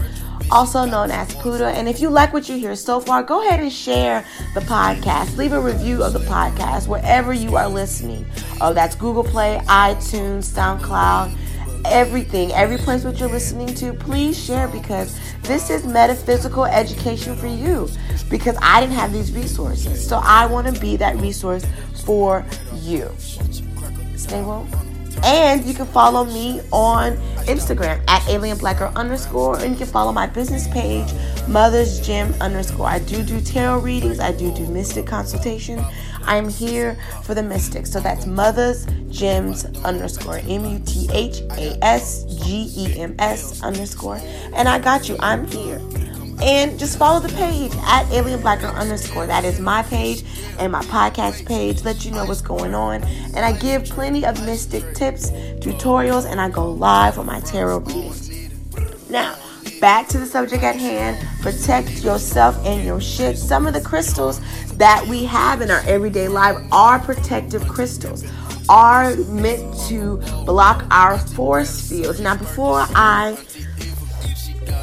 also 0.50 0.84
known 0.84 1.12
as 1.12 1.32
Puddha. 1.36 1.72
And 1.72 1.88
if 1.88 2.00
you 2.00 2.10
like 2.10 2.32
what 2.32 2.48
you 2.48 2.56
hear 2.56 2.74
so 2.74 2.98
far, 2.98 3.22
go 3.22 3.46
ahead 3.46 3.60
and 3.60 3.72
share 3.72 4.26
the 4.54 4.60
podcast. 4.62 5.36
Leave 5.36 5.52
a 5.52 5.60
review 5.60 6.02
of 6.02 6.14
the 6.14 6.18
podcast 6.18 6.88
wherever 6.88 7.32
you 7.32 7.54
are 7.54 7.68
listening. 7.68 8.26
Oh, 8.60 8.72
that's 8.72 8.96
Google 8.96 9.22
Play, 9.22 9.60
iTunes, 9.66 10.52
SoundCloud, 10.52 11.32
everything, 11.84 12.50
every 12.50 12.78
place 12.78 13.04
that 13.04 13.20
you're 13.20 13.28
listening 13.28 13.72
to, 13.76 13.92
please 13.92 14.36
share 14.36 14.66
because 14.66 15.16
this 15.42 15.70
is 15.70 15.86
metaphysical 15.86 16.64
education 16.64 17.36
for 17.36 17.46
you. 17.46 17.88
Because 18.28 18.56
I 18.60 18.80
didn't 18.80 18.96
have 18.96 19.12
these 19.12 19.30
resources. 19.30 20.04
So 20.04 20.20
I 20.24 20.46
want 20.46 20.74
to 20.74 20.80
be 20.80 20.96
that 20.96 21.14
resource 21.18 21.64
for 22.04 22.44
you. 22.82 23.14
Stay 24.30 24.42
woke. 24.42 24.68
And 25.24 25.64
you 25.64 25.74
can 25.74 25.86
follow 25.86 26.24
me 26.24 26.60
on 26.70 27.16
Instagram 27.48 28.00
at 28.06 28.24
alien 28.28 28.56
black 28.58 28.80
underscore, 28.80 29.58
and 29.58 29.72
you 29.72 29.76
can 29.76 29.88
follow 29.88 30.12
my 30.12 30.28
business 30.28 30.68
page, 30.68 31.12
Mother's 31.48 31.98
Gems 31.98 32.38
underscore. 32.40 32.86
I 32.86 33.00
do 33.00 33.24
do 33.24 33.40
tarot 33.40 33.80
readings, 33.80 34.20
I 34.20 34.30
do 34.30 34.54
do 34.54 34.68
mystic 34.68 35.04
consultation. 35.04 35.84
I'm 36.22 36.48
here 36.48 36.96
for 37.24 37.34
the 37.34 37.42
mystics. 37.42 37.90
So 37.90 37.98
that's 37.98 38.24
Mother's 38.24 38.86
Gems 39.08 39.64
underscore 39.82 40.38
M 40.46 40.64
U 40.64 40.78
T 40.86 41.08
H 41.12 41.40
A 41.58 41.76
S 41.82 42.22
G 42.44 42.70
E 42.76 43.00
M 43.00 43.16
S 43.18 43.60
underscore. 43.64 44.20
And 44.54 44.68
I 44.68 44.78
got 44.78 45.08
you. 45.08 45.16
I'm 45.18 45.44
here. 45.48 45.80
And 46.42 46.78
just 46.78 46.98
follow 46.98 47.20
the 47.20 47.32
page 47.34 47.72
at 47.82 48.10
Alien 48.10 48.40
Black 48.40 48.60
Girl 48.60 48.70
underscore. 48.70 49.26
That 49.26 49.44
is 49.44 49.60
my 49.60 49.82
page 49.82 50.24
and 50.58 50.72
my 50.72 50.82
podcast 50.82 51.46
page. 51.46 51.84
Let 51.84 52.04
you 52.04 52.12
know 52.12 52.24
what's 52.24 52.40
going 52.40 52.74
on. 52.74 53.02
And 53.02 53.38
I 53.38 53.52
give 53.52 53.84
plenty 53.84 54.24
of 54.24 54.42
mystic 54.46 54.94
tips, 54.94 55.30
tutorials, 55.30 56.24
and 56.30 56.40
I 56.40 56.48
go 56.48 56.70
live 56.70 57.18
with 57.18 57.26
my 57.26 57.40
tarot 57.40 57.80
readings. 57.80 58.30
Now, 59.10 59.36
back 59.80 60.08
to 60.08 60.18
the 60.18 60.26
subject 60.26 60.62
at 60.62 60.76
hand 60.76 61.26
protect 61.40 62.04
yourself 62.04 62.56
and 62.66 62.84
your 62.84 63.00
shit. 63.00 63.36
Some 63.36 63.66
of 63.66 63.74
the 63.74 63.80
crystals 63.80 64.40
that 64.76 65.06
we 65.06 65.24
have 65.24 65.60
in 65.60 65.70
our 65.70 65.80
everyday 65.80 66.28
life 66.28 66.56
are 66.70 66.98
protective 66.98 67.66
crystals, 67.66 68.24
are 68.68 69.16
meant 69.16 69.76
to 69.88 70.18
block 70.44 70.84
our 70.90 71.18
force 71.18 71.88
fields. 71.88 72.20
Now, 72.20 72.36
before 72.36 72.86
I 72.94 73.36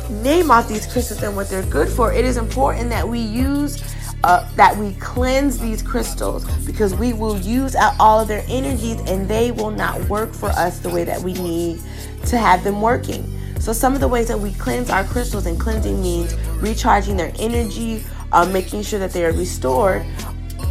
name 0.10 0.52
off 0.52 0.68
these 0.68 0.92
crystals 0.92 1.22
and 1.24 1.36
what 1.36 1.50
they're 1.50 1.64
good 1.64 1.90
for, 1.90 2.14
it 2.14 2.26
is 2.26 2.38
important 2.38 2.90
that 2.90 3.08
we 3.08 3.20
use 3.20 3.84
uh, 4.24 4.48
that 4.56 4.76
we 4.76 4.94
cleanse 4.96 5.60
these 5.60 5.82
crystals 5.82 6.44
because 6.66 6.94
we 6.96 7.14
will 7.14 7.38
use 7.40 7.76
out 7.76 7.94
all 8.00 8.20
of 8.20 8.28
their 8.28 8.44
energies 8.48 9.00
and 9.02 9.28
they 9.28 9.52
will 9.52 9.72
not 9.72 10.04
work 10.10 10.34
for 10.34 10.50
us 10.50 10.80
the 10.80 10.90
way 10.90 11.04
that 11.04 11.22
we 11.22 11.34
need 11.34 11.80
to 12.26 12.38
have 12.38 12.64
them 12.64 12.82
working. 12.82 13.34
So, 13.60 13.74
some 13.74 13.94
of 13.94 14.00
the 14.00 14.08
ways 14.08 14.28
that 14.28 14.40
we 14.40 14.54
cleanse 14.54 14.90
our 14.90 15.04
crystals, 15.04 15.46
and 15.46 15.60
cleansing 15.60 16.02
means 16.02 16.36
recharging 16.62 17.18
their 17.18 17.34
energy, 17.40 18.04
uh, 18.32 18.46
making 18.46 18.84
sure 18.84 19.00
that 19.00 19.12
they 19.12 19.26
are 19.26 19.34
restored 19.34 20.06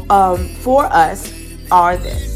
um, 0.09 0.49
for 0.57 0.85
us, 0.87 1.33
are 1.71 1.97
this. 1.97 2.35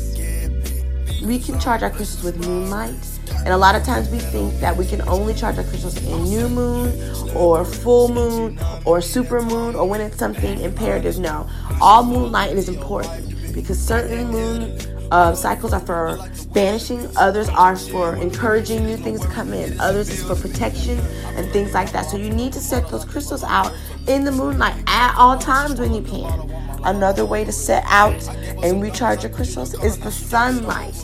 We 1.22 1.38
can 1.38 1.58
charge 1.60 1.82
our 1.82 1.90
crystals 1.90 2.24
with 2.24 2.46
moonlight 2.46 2.96
and 3.44 3.48
a 3.48 3.56
lot 3.56 3.74
of 3.74 3.82
times 3.84 4.08
we 4.10 4.18
think 4.18 4.60
that 4.60 4.76
we 4.76 4.86
can 4.86 5.00
only 5.08 5.34
charge 5.34 5.56
our 5.56 5.64
crystals 5.64 5.96
in 6.04 6.24
new 6.24 6.48
moon 6.48 6.92
or 7.34 7.64
full 7.64 8.08
moon 8.08 8.58
or 8.84 9.00
super 9.00 9.40
moon 9.40 9.74
or 9.74 9.88
when 9.88 10.00
it's 10.00 10.18
something 10.18 10.60
imperative. 10.60 11.18
No, 11.18 11.48
all 11.80 12.04
moonlight 12.04 12.52
is 12.56 12.68
important 12.68 13.54
because 13.54 13.78
certain 13.78 14.28
moon 14.28 14.78
uh, 15.10 15.34
cycles 15.34 15.72
are 15.72 15.80
for 15.80 16.18
banishing, 16.52 17.08
others 17.16 17.48
are 17.48 17.76
for 17.76 18.14
encouraging 18.16 18.84
new 18.84 18.96
things 18.96 19.20
to 19.20 19.28
come 19.28 19.52
in, 19.52 19.78
others 19.80 20.08
is 20.10 20.22
for 20.22 20.36
protection 20.36 20.98
and 21.36 21.50
things 21.50 21.72
like 21.72 21.90
that. 21.92 22.06
So 22.06 22.16
you 22.16 22.30
need 22.30 22.52
to 22.52 22.60
set 22.60 22.88
those 22.88 23.04
crystals 23.04 23.42
out 23.42 23.74
in 24.06 24.24
the 24.24 24.32
moonlight 24.32 24.76
at 24.86 25.14
all 25.16 25.38
times 25.38 25.80
when 25.80 25.94
you 25.94 26.02
can. 26.02 26.50
Another 26.84 27.24
way 27.24 27.44
to 27.44 27.52
set 27.52 27.84
out 27.86 28.28
and 28.62 28.82
recharge 28.82 29.22
your 29.22 29.32
crystals 29.32 29.74
is 29.82 29.98
the 29.98 30.10
sunlight. 30.10 30.94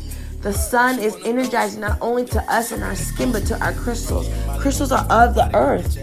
The 0.47 0.53
sun 0.53 1.01
is 1.01 1.17
energizing 1.25 1.81
not 1.81 1.99
only 2.01 2.25
to 2.27 2.41
us 2.43 2.71
and 2.71 2.81
our 2.85 2.95
skin, 2.95 3.33
but 3.33 3.45
to 3.47 3.61
our 3.61 3.73
crystals. 3.73 4.31
Crystals 4.61 4.93
are 4.93 5.05
of 5.11 5.35
the 5.35 5.51
earth. 5.57 5.97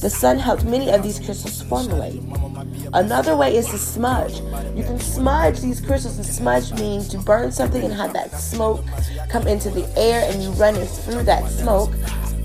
The 0.00 0.08
sun 0.08 0.38
helped 0.38 0.62
many 0.62 0.90
of 0.92 1.02
these 1.02 1.18
crystals 1.18 1.60
formulate. 1.60 2.22
Another 2.94 3.36
way 3.36 3.56
is 3.56 3.66
to 3.70 3.78
smudge. 3.78 4.36
You 4.76 4.84
can 4.84 5.00
smudge 5.00 5.58
these 5.58 5.80
crystals, 5.80 6.18
and 6.18 6.24
smudge 6.24 6.72
means 6.74 7.08
to 7.08 7.18
burn 7.18 7.50
something 7.50 7.82
and 7.82 7.92
have 7.92 8.12
that 8.12 8.30
smoke 8.30 8.84
come 9.28 9.48
into 9.48 9.70
the 9.70 9.92
air 9.98 10.30
and 10.30 10.40
you 10.40 10.50
run 10.50 10.76
it 10.76 10.86
through 10.86 11.24
that 11.24 11.50
smoke. 11.50 11.90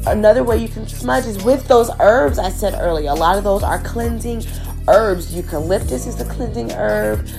Another 0.07 0.43
way 0.43 0.57
you 0.57 0.67
can 0.67 0.87
smudge 0.87 1.27
is 1.27 1.43
with 1.43 1.67
those 1.67 1.91
herbs 1.99 2.39
I 2.39 2.49
said 2.49 2.73
earlier. 2.73 3.11
A 3.11 3.13
lot 3.13 3.37
of 3.37 3.43
those 3.43 3.61
are 3.61 3.77
cleansing 3.83 4.45
herbs. 4.87 5.35
Eucalyptus 5.35 6.07
is 6.07 6.19
a 6.19 6.25
cleansing 6.25 6.71
herb 6.71 7.29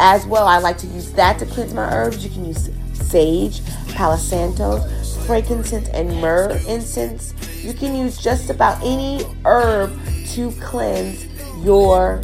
as 0.00 0.26
well. 0.26 0.46
I 0.46 0.58
like 0.58 0.78
to 0.78 0.86
use 0.86 1.12
that 1.12 1.38
to 1.38 1.46
cleanse 1.46 1.74
my 1.74 1.92
herbs. 1.92 2.24
You 2.24 2.30
can 2.30 2.44
use 2.44 2.70
sage, 2.92 3.62
palo 3.94 4.16
santo, 4.16 4.80
frankincense, 5.26 5.88
and 5.88 6.20
myrrh 6.20 6.60
incense. 6.68 7.34
You 7.64 7.72
can 7.72 7.96
use 7.96 8.18
just 8.18 8.50
about 8.50 8.82
any 8.82 9.24
herb 9.44 9.98
to 10.28 10.52
cleanse 10.60 11.26
your 11.64 12.22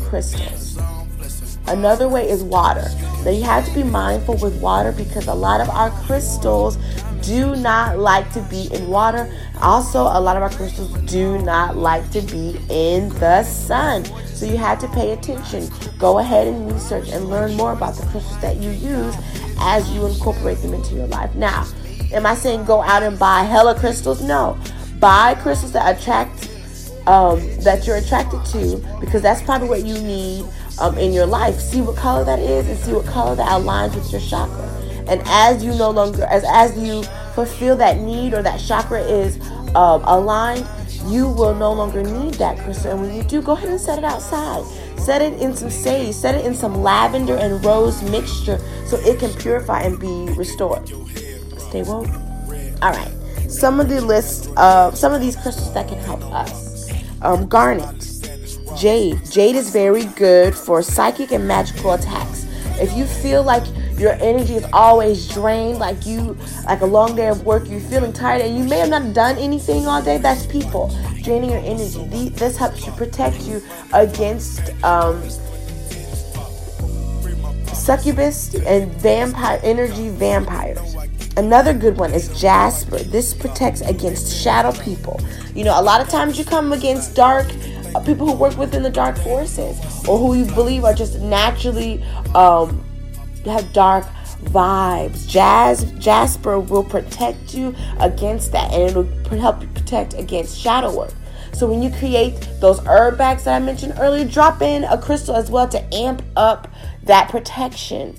crystals. 0.00 0.78
Another 1.66 2.08
way 2.08 2.28
is 2.28 2.42
water. 2.42 2.84
Now 3.24 3.30
you 3.30 3.42
have 3.42 3.66
to 3.66 3.74
be 3.74 3.82
mindful 3.82 4.36
with 4.36 4.60
water 4.60 4.92
because 4.92 5.28
a 5.28 5.34
lot 5.34 5.62
of 5.62 5.70
our 5.70 5.90
crystals 6.04 6.76
do 7.22 7.56
not 7.56 7.98
like 7.98 8.30
to 8.34 8.42
be 8.42 8.68
in 8.74 8.86
water. 8.88 9.32
Also, 9.62 10.02
a 10.02 10.20
lot 10.20 10.36
of 10.36 10.42
our 10.42 10.50
crystals 10.50 10.92
do 11.10 11.38
not 11.38 11.74
like 11.76 12.10
to 12.10 12.20
be 12.20 12.60
in 12.68 13.08
the 13.20 13.42
sun. 13.44 14.04
So 14.44 14.50
you 14.50 14.58
had 14.58 14.78
to 14.80 14.88
pay 14.88 15.12
attention. 15.12 15.70
Go 15.96 16.18
ahead 16.18 16.46
and 16.46 16.70
research 16.70 17.08
and 17.08 17.30
learn 17.30 17.54
more 17.54 17.72
about 17.72 17.94
the 17.94 18.04
crystals 18.08 18.38
that 18.42 18.58
you 18.58 18.72
use 18.72 19.16
as 19.58 19.90
you 19.90 20.04
incorporate 20.04 20.58
them 20.58 20.74
into 20.74 20.94
your 20.94 21.06
life. 21.06 21.34
Now, 21.34 21.66
am 22.12 22.26
I 22.26 22.34
saying 22.34 22.66
go 22.66 22.82
out 22.82 23.02
and 23.02 23.18
buy 23.18 23.44
hella 23.44 23.74
crystals? 23.74 24.22
No. 24.22 24.58
Buy 25.00 25.34
crystals 25.36 25.72
that 25.72 25.98
attract 25.98 26.50
um, 27.06 27.40
that 27.62 27.86
you're 27.86 27.96
attracted 27.96 28.44
to 28.52 28.86
because 29.00 29.22
that's 29.22 29.40
probably 29.40 29.70
what 29.70 29.82
you 29.82 29.94
need 29.94 30.44
um, 30.78 30.98
in 30.98 31.14
your 31.14 31.24
life. 31.24 31.58
See 31.58 31.80
what 31.80 31.96
color 31.96 32.22
that 32.24 32.38
is 32.38 32.68
and 32.68 32.76
see 32.76 32.92
what 32.92 33.06
color 33.06 33.34
that 33.36 33.48
aligns 33.48 33.94
with 33.94 34.12
your 34.12 34.20
chakra. 34.20 34.68
And 35.08 35.22
as 35.24 35.64
you 35.64 35.70
no 35.70 35.88
longer, 35.88 36.24
as 36.24 36.44
as 36.48 36.78
you 36.78 37.02
fulfill 37.34 37.76
that 37.76 37.96
need 37.96 38.34
or 38.34 38.42
that 38.42 38.60
chakra 38.60 39.00
is 39.00 39.40
um, 39.74 40.04
aligned, 40.04 40.66
you 41.06 41.28
will 41.28 41.54
no 41.54 41.72
longer 41.72 42.02
need 42.02 42.34
that 42.34 42.58
crystal. 42.58 42.92
And 42.92 43.00
when 43.00 43.14
you 43.14 43.22
do, 43.22 43.42
go 43.42 43.52
ahead 43.52 43.68
and 43.68 43.80
set 43.80 43.98
it 43.98 44.04
outside. 44.04 44.64
Set 44.98 45.22
it 45.22 45.40
in 45.40 45.54
some 45.54 45.70
sage, 45.70 46.14
set 46.14 46.34
it 46.34 46.44
in 46.46 46.54
some 46.54 46.82
lavender 46.82 47.36
and 47.36 47.64
rose 47.64 48.02
mixture 48.10 48.58
so 48.86 48.96
it 48.98 49.18
can 49.18 49.32
purify 49.34 49.82
and 49.82 49.98
be 49.98 50.32
restored. 50.34 50.88
Stay 51.58 51.82
woke. 51.82 52.08
All 52.82 52.92
right. 52.92 53.12
Some 53.48 53.80
of 53.80 53.88
the 53.88 54.00
list 54.00 54.50
of 54.56 54.96
some 54.96 55.12
of 55.12 55.20
these 55.20 55.36
crystals 55.36 55.72
that 55.74 55.88
can 55.88 55.98
help 55.98 56.22
us. 56.32 56.90
Um, 57.22 57.46
garnet, 57.46 58.06
jade. 58.76 59.20
Jade 59.30 59.56
is 59.56 59.70
very 59.70 60.04
good 60.04 60.54
for 60.54 60.82
psychic 60.82 61.32
and 61.32 61.46
magical 61.46 61.92
attacks. 61.92 62.46
If 62.80 62.96
you 62.96 63.04
feel 63.04 63.42
like 63.42 63.64
your 63.98 64.12
energy 64.14 64.54
is 64.54 64.66
always 64.72 65.28
drained, 65.28 65.78
like 65.78 66.04
you, 66.06 66.36
like 66.64 66.80
a 66.80 66.86
long 66.86 67.14
day 67.14 67.28
of 67.28 67.44
work, 67.44 67.68
you're 67.68 67.80
feeling 67.80 68.12
tired, 68.12 68.42
and 68.42 68.56
you 68.56 68.64
may 68.64 68.78
have 68.78 68.90
not 68.90 69.14
done 69.14 69.36
anything 69.38 69.86
all 69.86 70.02
day. 70.02 70.18
That's 70.18 70.46
people 70.46 70.94
draining 71.22 71.50
your 71.50 71.60
energy. 71.60 72.28
This 72.30 72.56
helps 72.56 72.84
you 72.86 72.92
protect 72.92 73.42
you 73.42 73.62
against 73.92 74.72
um, 74.84 75.22
succubus 77.72 78.54
and 78.54 78.92
vampire 78.94 79.60
energy 79.62 80.08
vampires. 80.10 80.96
Another 81.36 81.74
good 81.74 81.96
one 81.96 82.12
is 82.12 82.28
Jasper. 82.40 82.98
This 82.98 83.34
protects 83.34 83.80
against 83.80 84.32
shadow 84.32 84.72
people. 84.82 85.20
You 85.54 85.64
know, 85.64 85.78
a 85.78 85.82
lot 85.82 86.00
of 86.00 86.08
times 86.08 86.38
you 86.38 86.44
come 86.44 86.72
against 86.72 87.14
dark 87.14 87.46
uh, 87.94 88.00
people 88.00 88.26
who 88.26 88.34
work 88.34 88.56
within 88.56 88.82
the 88.82 88.90
dark 88.90 89.16
forces 89.18 89.78
or 90.08 90.18
who 90.18 90.34
you 90.34 90.44
believe 90.54 90.84
are 90.84 90.94
just 90.94 91.20
naturally 91.20 92.02
um, 92.34 92.83
have 93.52 93.72
dark 93.72 94.04
vibes. 94.44 95.28
Jazz 95.28 95.90
Jasper 95.92 96.60
will 96.60 96.84
protect 96.84 97.54
you 97.54 97.74
against 98.00 98.52
that 98.52 98.72
and 98.72 98.82
it'll 98.82 99.38
help 99.38 99.62
you 99.62 99.68
protect 99.68 100.14
against 100.14 100.58
shadow 100.58 100.96
work. 100.96 101.12
So 101.52 101.68
when 101.68 101.82
you 101.82 101.90
create 101.90 102.48
those 102.60 102.80
herb 102.86 103.16
bags 103.16 103.44
that 103.44 103.54
I 103.54 103.64
mentioned 103.64 103.94
earlier, 103.98 104.24
drop 104.24 104.60
in 104.60 104.84
a 104.84 105.00
crystal 105.00 105.36
as 105.36 105.50
well 105.50 105.68
to 105.68 105.94
amp 105.94 106.22
up 106.36 106.68
that 107.04 107.28
protection. 107.28 108.16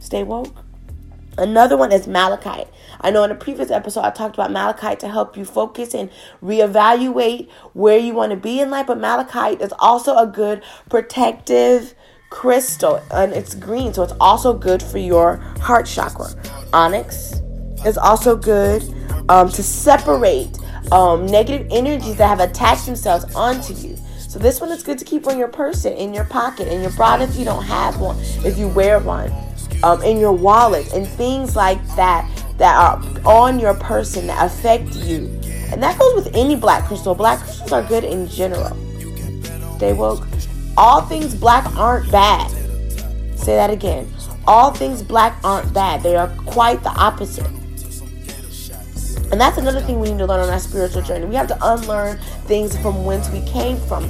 Stay 0.00 0.24
woke. 0.24 0.54
Another 1.38 1.76
one 1.76 1.92
is 1.92 2.06
malachite. 2.06 2.66
I 3.00 3.10
know 3.10 3.22
in 3.22 3.30
a 3.30 3.36
previous 3.36 3.70
episode 3.70 4.00
I 4.00 4.10
talked 4.10 4.34
about 4.34 4.50
malachite 4.50 5.00
to 5.00 5.08
help 5.08 5.36
you 5.36 5.44
focus 5.44 5.94
and 5.94 6.10
reevaluate 6.42 7.48
where 7.72 7.96
you 7.96 8.14
want 8.14 8.30
to 8.30 8.36
be 8.36 8.60
in 8.60 8.68
life, 8.68 8.88
but 8.88 8.98
malachite 8.98 9.62
is 9.62 9.72
also 9.78 10.16
a 10.16 10.26
good 10.26 10.62
protective 10.88 11.94
crystal 12.30 13.02
and 13.10 13.32
it's 13.32 13.54
green, 13.54 13.92
so 13.92 14.02
it's 14.02 14.14
also 14.20 14.54
good 14.54 14.82
for 14.82 14.98
your 14.98 15.36
heart 15.60 15.86
chakra. 15.86 16.28
Onyx 16.72 17.42
is 17.84 17.98
also 17.98 18.36
good 18.36 18.82
um, 19.28 19.48
to 19.50 19.62
separate 19.62 20.56
um, 20.92 21.26
negative 21.26 21.66
energies 21.70 22.16
that 22.16 22.28
have 22.28 22.40
attached 22.40 22.86
themselves 22.86 23.24
onto 23.34 23.74
you. 23.74 23.96
So 24.18 24.38
this 24.38 24.60
one 24.60 24.70
is 24.70 24.82
good 24.82 24.98
to 24.98 25.04
keep 25.04 25.26
on 25.26 25.38
your 25.38 25.48
person, 25.48 25.92
in 25.94 26.14
your 26.14 26.24
pocket, 26.24 26.68
in 26.68 26.80
your 26.80 26.92
bra 26.92 27.16
if 27.20 27.36
you 27.36 27.44
don't 27.44 27.64
have 27.64 28.00
one, 28.00 28.16
if 28.44 28.56
you 28.56 28.68
wear 28.68 29.00
one, 29.00 29.32
um, 29.82 30.02
in 30.02 30.18
your 30.18 30.32
wallet, 30.32 30.92
and 30.92 31.06
things 31.06 31.56
like 31.56 31.84
that 31.96 32.30
that 32.58 32.76
are 32.76 33.02
on 33.26 33.58
your 33.58 33.74
person 33.74 34.28
that 34.28 34.46
affect 34.46 34.94
you. 34.94 35.26
And 35.72 35.82
that 35.82 35.98
goes 35.98 36.14
with 36.14 36.34
any 36.34 36.54
black 36.54 36.84
crystal. 36.84 37.14
Black 37.14 37.40
crystals 37.40 37.72
are 37.72 37.82
good 37.82 38.04
in 38.04 38.28
general. 38.28 38.76
Stay 39.76 39.92
woke. 39.92 40.29
All 40.80 41.02
things 41.02 41.34
black 41.34 41.66
aren't 41.76 42.10
bad. 42.10 42.50
Say 43.38 43.54
that 43.54 43.68
again. 43.68 44.10
All 44.46 44.70
things 44.70 45.02
black 45.02 45.38
aren't 45.44 45.74
bad. 45.74 46.02
They 46.02 46.16
are 46.16 46.28
quite 46.46 46.82
the 46.82 46.88
opposite. 46.88 47.46
And 49.30 49.38
that's 49.38 49.58
another 49.58 49.82
thing 49.82 50.00
we 50.00 50.10
need 50.10 50.16
to 50.20 50.26
learn 50.26 50.40
on 50.40 50.48
our 50.48 50.58
spiritual 50.58 51.02
journey. 51.02 51.26
We 51.26 51.34
have 51.34 51.48
to 51.48 51.58
unlearn 51.60 52.16
things 52.46 52.78
from 52.78 53.04
whence 53.04 53.28
we 53.28 53.42
came 53.42 53.76
from, 53.76 54.04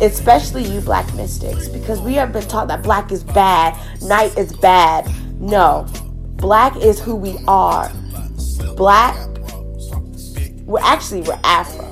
especially 0.00 0.64
you 0.64 0.80
black 0.80 1.12
mystics, 1.14 1.68
because 1.68 2.00
we 2.00 2.14
have 2.14 2.32
been 2.32 2.48
taught 2.48 2.68
that 2.68 2.82
black 2.82 3.12
is 3.12 3.22
bad, 3.22 3.76
night 4.00 4.34
is 4.38 4.50
bad. 4.54 5.06
No, 5.38 5.86
black 6.36 6.74
is 6.78 6.98
who 6.98 7.16
we 7.16 7.36
are. 7.46 7.92
Black, 8.78 9.14
we're 10.64 10.80
actually, 10.80 11.20
we're 11.20 11.38
Afro. 11.44 11.84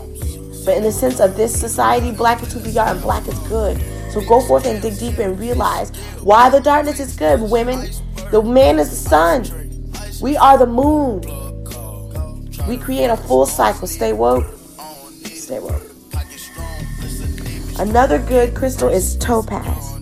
But 0.64 0.79
in 0.79 0.85
the 0.85 0.90
sense 0.90 1.20
of 1.20 1.37
this 1.37 1.55
society, 1.55 2.12
black 2.12 2.42
is 2.42 2.55
who 2.55 2.61
we 2.61 2.79
are 2.79 2.88
and 2.88 3.02
black 3.02 3.29
is 3.29 3.38
good. 3.40 3.79
So 4.16 4.22
go 4.22 4.40
forth 4.40 4.64
and 4.64 4.81
dig 4.81 4.98
deep 4.98 5.18
and 5.18 5.38
realize 5.38 5.90
why 6.22 6.48
the 6.48 6.59
darkness 6.59 7.00
is 7.00 7.14
good. 7.14 7.38
Women, 7.38 7.90
the 8.31 8.42
man 8.42 8.79
is 8.79 8.88
the 8.88 8.96
sun. 8.96 9.92
We 10.22 10.38
are 10.38 10.57
the 10.57 10.66
moon. 10.66 11.20
We 12.66 12.79
create 12.79 13.09
a 13.09 13.16
full 13.18 13.44
cycle. 13.44 13.87
Stay 13.87 14.14
woke. 14.14 14.46
Stay 15.26 15.59
woke. 15.59 15.83
Another 17.79 18.18
good 18.18 18.55
crystal 18.55 18.88
is 18.88 19.18
topaz. 19.18 19.98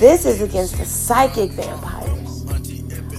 This 0.00 0.26
is 0.26 0.42
against 0.42 0.78
the 0.78 0.84
psychic 0.84 1.52
vampires. 1.52 2.46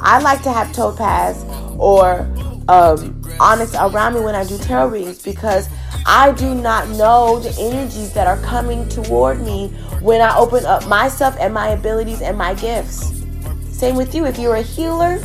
I 0.02 0.20
like 0.20 0.42
to 0.42 0.52
have 0.52 0.74
topaz 0.74 1.42
or 1.80 2.30
um, 2.68 3.24
onyx 3.40 3.74
around 3.76 4.16
me 4.16 4.20
when 4.20 4.36
I 4.36 4.44
do 4.44 4.58
tarot 4.58 4.90
readings 4.90 5.22
because 5.22 5.70
I 6.10 6.32
do 6.32 6.56
not 6.56 6.88
know 6.92 7.38
the 7.38 7.54
energies 7.60 8.14
that 8.14 8.28
are 8.28 8.38
coming 8.38 8.88
toward 8.88 9.42
me 9.42 9.68
when 10.00 10.22
I 10.22 10.38
open 10.38 10.66
up 10.66 10.88
myself 10.88 11.36
and 11.38 11.54
my 11.54 11.70
abilities 11.72 12.22
and 12.22 12.38
my 12.38 12.54
gifts. 12.54 13.26
Same 13.74 13.98
with 13.98 14.16
you. 14.16 14.26
If 14.26 14.40
you're 14.40 14.56
a 14.56 14.62
healer, 14.62 15.20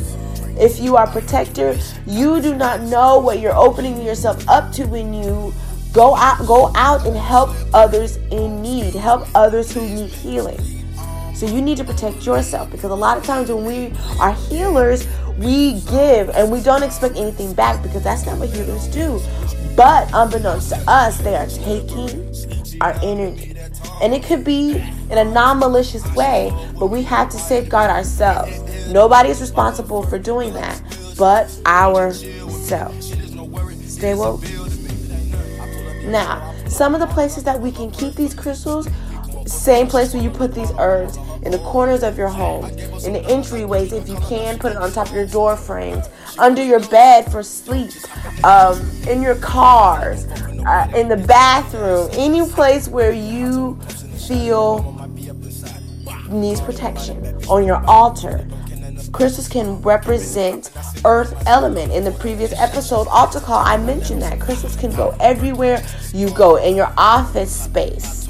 if 0.58 0.80
you 0.80 0.96
are 0.96 1.06
a 1.06 1.10
protector, 1.12 1.78
you 2.04 2.42
do 2.42 2.56
not 2.56 2.82
know 2.82 3.20
what 3.20 3.38
you're 3.38 3.54
opening 3.54 4.02
yourself 4.02 4.46
up 4.48 4.72
to 4.72 4.84
when 4.86 5.14
you 5.14 5.54
go 5.92 6.16
out 6.16 6.44
go 6.48 6.72
out 6.74 7.06
and 7.06 7.16
help 7.16 7.54
others 7.72 8.16
in 8.32 8.60
need, 8.60 8.92
help 8.92 9.28
others 9.36 9.72
who 9.72 9.82
need 9.82 10.10
healing. 10.10 10.58
So 11.36 11.46
you 11.46 11.62
need 11.62 11.76
to 11.78 11.84
protect 11.84 12.26
yourself 12.26 12.72
because 12.72 12.90
a 12.90 12.94
lot 12.94 13.16
of 13.16 13.24
times 13.24 13.50
when 13.50 13.64
we 13.64 13.92
are 14.18 14.32
healers, 14.32 15.06
we 15.38 15.80
give 15.82 16.28
and 16.30 16.50
we 16.50 16.60
don't 16.60 16.82
expect 16.82 17.16
anything 17.16 17.54
back 17.54 17.84
because 17.84 18.02
that's 18.02 18.26
not 18.26 18.38
what 18.38 18.48
healers 18.50 18.88
do. 18.88 19.20
But 19.76 20.10
unbeknownst 20.12 20.70
to 20.70 20.76
us, 20.86 21.18
they 21.18 21.34
are 21.34 21.46
taking 21.46 22.34
our 22.80 22.94
energy. 23.02 23.56
And 24.02 24.12
it 24.12 24.22
could 24.22 24.44
be 24.44 24.72
in 25.10 25.18
a 25.18 25.24
non 25.24 25.58
malicious 25.58 26.04
way, 26.14 26.52
but 26.78 26.86
we 26.86 27.02
have 27.02 27.30
to 27.30 27.38
safeguard 27.38 27.90
ourselves. 27.90 28.88
Nobody 28.88 29.30
is 29.30 29.40
responsible 29.40 30.02
for 30.02 30.18
doing 30.18 30.52
that 30.54 30.80
but 31.16 31.56
ourselves. 31.66 33.12
Stay 33.86 34.14
woke. 34.14 34.42
Now, 36.04 36.54
some 36.66 36.94
of 36.94 37.00
the 37.00 37.06
places 37.06 37.44
that 37.44 37.60
we 37.60 37.70
can 37.70 37.90
keep 37.90 38.14
these 38.14 38.34
crystals, 38.34 38.88
same 39.46 39.86
place 39.86 40.14
where 40.14 40.22
you 40.22 40.30
put 40.30 40.54
these 40.54 40.72
herbs 40.78 41.18
in 41.42 41.52
the 41.52 41.58
corners 41.58 42.02
of 42.02 42.18
your 42.18 42.28
home, 42.28 42.64
in 42.64 43.12
the 43.12 43.22
entryways 43.28 43.92
if 43.92 44.08
you 44.08 44.16
can, 44.16 44.58
put 44.58 44.72
it 44.72 44.78
on 44.78 44.90
top 44.90 45.08
of 45.08 45.14
your 45.14 45.26
door 45.26 45.56
frames, 45.56 46.06
under 46.38 46.62
your 46.62 46.80
bed 46.88 47.30
for 47.30 47.42
sleep, 47.42 47.92
um, 48.44 48.80
in 49.08 49.22
your 49.22 49.36
cars, 49.36 50.26
uh, 50.66 50.90
in 50.94 51.08
the 51.08 51.16
bathroom, 51.16 52.08
any 52.12 52.46
place 52.48 52.88
where 52.88 53.12
you 53.12 53.78
feel 54.28 54.98
needs 56.30 56.60
protection, 56.60 57.24
on 57.48 57.66
your 57.66 57.84
altar. 57.86 58.46
Crystals 59.12 59.48
can 59.48 59.80
represent 59.82 60.70
earth 61.04 61.34
element. 61.46 61.92
In 61.92 62.02
the 62.02 62.12
previous 62.12 62.52
episode, 62.54 63.06
altar 63.08 63.40
call, 63.40 63.62
I 63.62 63.76
mentioned 63.76 64.22
that 64.22 64.40
crystals 64.40 64.74
can 64.74 64.90
go 64.94 65.14
everywhere 65.20 65.84
you 66.14 66.30
go 66.30 66.56
in 66.56 66.74
your 66.74 66.92
office 66.96 67.54
space. 67.54 68.28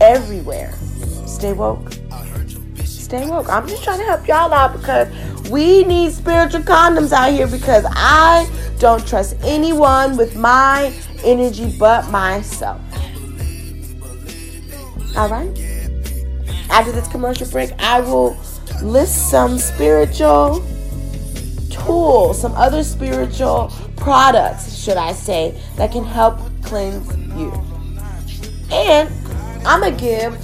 Everywhere. 0.00 0.72
Stay 1.26 1.52
woke. 1.52 1.92
Stay 2.84 3.28
woke. 3.28 3.48
I'm 3.48 3.68
just 3.68 3.84
trying 3.84 4.00
to 4.00 4.04
help 4.04 4.26
y'all 4.26 4.52
out 4.52 4.72
because 4.72 5.08
we 5.50 5.84
need 5.84 6.12
spiritual 6.12 6.62
condoms 6.62 7.12
out 7.12 7.32
here 7.32 7.46
because 7.46 7.84
I 7.88 8.50
don't 8.78 9.06
trust 9.06 9.36
anyone 9.42 10.16
with 10.16 10.36
my 10.36 10.92
energy 11.24 11.74
but 11.78 12.08
myself. 12.10 12.80
All 15.16 15.28
right? 15.28 15.48
After 16.70 16.92
this 16.92 17.08
commercial 17.08 17.48
break, 17.48 17.72
I 17.78 18.00
will 18.00 18.36
list 18.82 19.30
some 19.30 19.58
spiritual 19.58 20.64
tools, 21.70 22.40
some 22.40 22.52
other 22.54 22.82
spiritual 22.82 23.72
products, 23.96 24.76
should 24.76 24.96
I 24.96 25.12
say, 25.12 25.60
that 25.76 25.92
can 25.92 26.04
help 26.04 26.38
cleanse 26.62 27.08
you. 27.36 27.52
And 28.70 29.08
I'm 29.66 29.80
going 29.80 29.96
to 29.96 30.00
give 30.00 30.42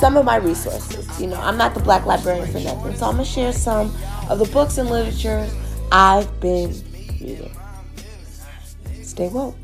some 0.00 0.16
of 0.16 0.24
my 0.24 0.36
resources. 0.36 1.20
You 1.20 1.26
know, 1.28 1.40
I'm 1.40 1.56
not 1.56 1.74
the 1.74 1.80
black 1.80 2.06
librarian 2.06 2.50
for 2.50 2.60
nothing. 2.60 2.96
So 2.96 3.06
I'm 3.06 3.16
going 3.16 3.26
to 3.26 3.30
share 3.30 3.52
some 3.52 3.94
of 4.30 4.38
the 4.38 4.44
books 4.46 4.78
and 4.78 4.88
literature 4.88 5.46
I've 5.90 6.40
been 6.40 6.70
reading. 7.20 7.50
Stay 9.02 9.28
woke. 9.28 9.56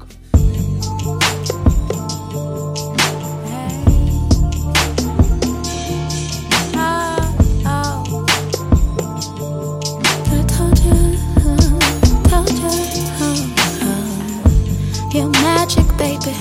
You're 15.15 15.31
magic, 15.31 15.87
baby, 15.97 16.35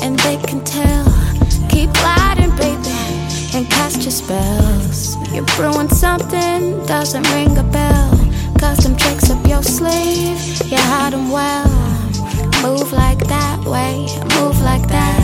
and 0.00 0.18
they 0.20 0.36
can 0.36 0.64
tell. 0.64 1.04
Keep 1.68 1.92
gliding, 1.92 2.56
baby, 2.56 2.88
and 3.52 3.68
cast 3.68 4.02
your 4.02 4.12
spells. 4.12 4.93
You're 5.34 5.44
brewing 5.56 5.88
something, 5.88 6.86
doesn't 6.86 7.28
ring 7.34 7.58
a 7.58 7.64
bell. 7.64 8.10
Custom 8.56 8.96
tricks 8.96 9.30
up 9.30 9.44
your 9.48 9.64
sleeve, 9.64 10.38
you 10.70 10.78
hide 10.78 11.12
them 11.12 11.32
well. 11.32 11.66
Move 12.62 12.92
like 12.92 13.18
that 13.26 13.58
way, 13.66 14.06
move 14.38 14.60
like 14.62 14.86
that. 14.88 15.20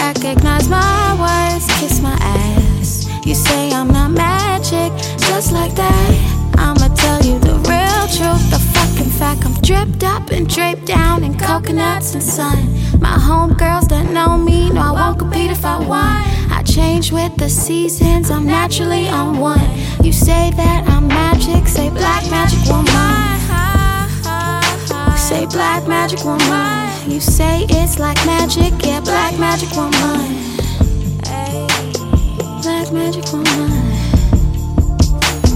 Recognize 0.00 0.70
my 0.70 1.12
words, 1.20 1.66
kiss 1.78 2.00
my 2.00 2.16
ass. 2.18 3.06
You 3.26 3.34
say 3.34 3.70
I'm 3.72 3.88
not 3.88 4.10
magic, 4.12 4.90
just 5.28 5.52
like 5.52 5.74
that. 5.74 6.54
I'ma 6.56 6.88
tell 6.94 7.22
you 7.22 7.38
the 7.40 7.56
real 7.68 8.04
truth, 8.16 8.50
the 8.50 8.58
fucking 8.72 9.10
fact. 9.10 9.44
I'm 9.44 9.52
dripped 9.60 10.02
up 10.02 10.30
and 10.30 10.48
draped 10.48 10.86
down 10.86 11.24
in 11.24 11.36
coconuts 11.36 12.14
and 12.14 12.22
sun. 12.22 12.58
My 12.98 13.18
homegirls 13.18 13.86
that 13.90 14.10
know 14.10 14.38
me 14.38 14.70
know 14.70 14.80
I 14.80 14.92
won't 14.92 15.18
compete 15.18 15.50
if 15.50 15.66
I 15.66 15.78
want. 15.78 16.29
Change 16.70 17.10
with 17.10 17.34
the 17.36 17.48
seasons, 17.48 18.30
I'm 18.30 18.46
naturally 18.46 19.08
on 19.08 19.40
one. 19.40 19.58
You 20.04 20.12
say 20.12 20.52
that 20.52 20.84
I'm 20.86 21.08
magic, 21.08 21.66
say 21.66 21.90
black 21.90 22.22
magic 22.30 22.64
woman. 22.70 22.86
Say 25.18 25.46
black 25.46 25.88
magic 25.88 26.24
woman. 26.24 27.10
You 27.10 27.18
say 27.18 27.66
it's 27.68 27.98
like 27.98 28.24
magic, 28.24 28.72
yeah, 28.86 29.00
black 29.00 29.36
magic 29.36 29.72
woman. 29.74 30.46
Black 32.62 32.92
magic 32.92 33.26
woman. 33.32 33.70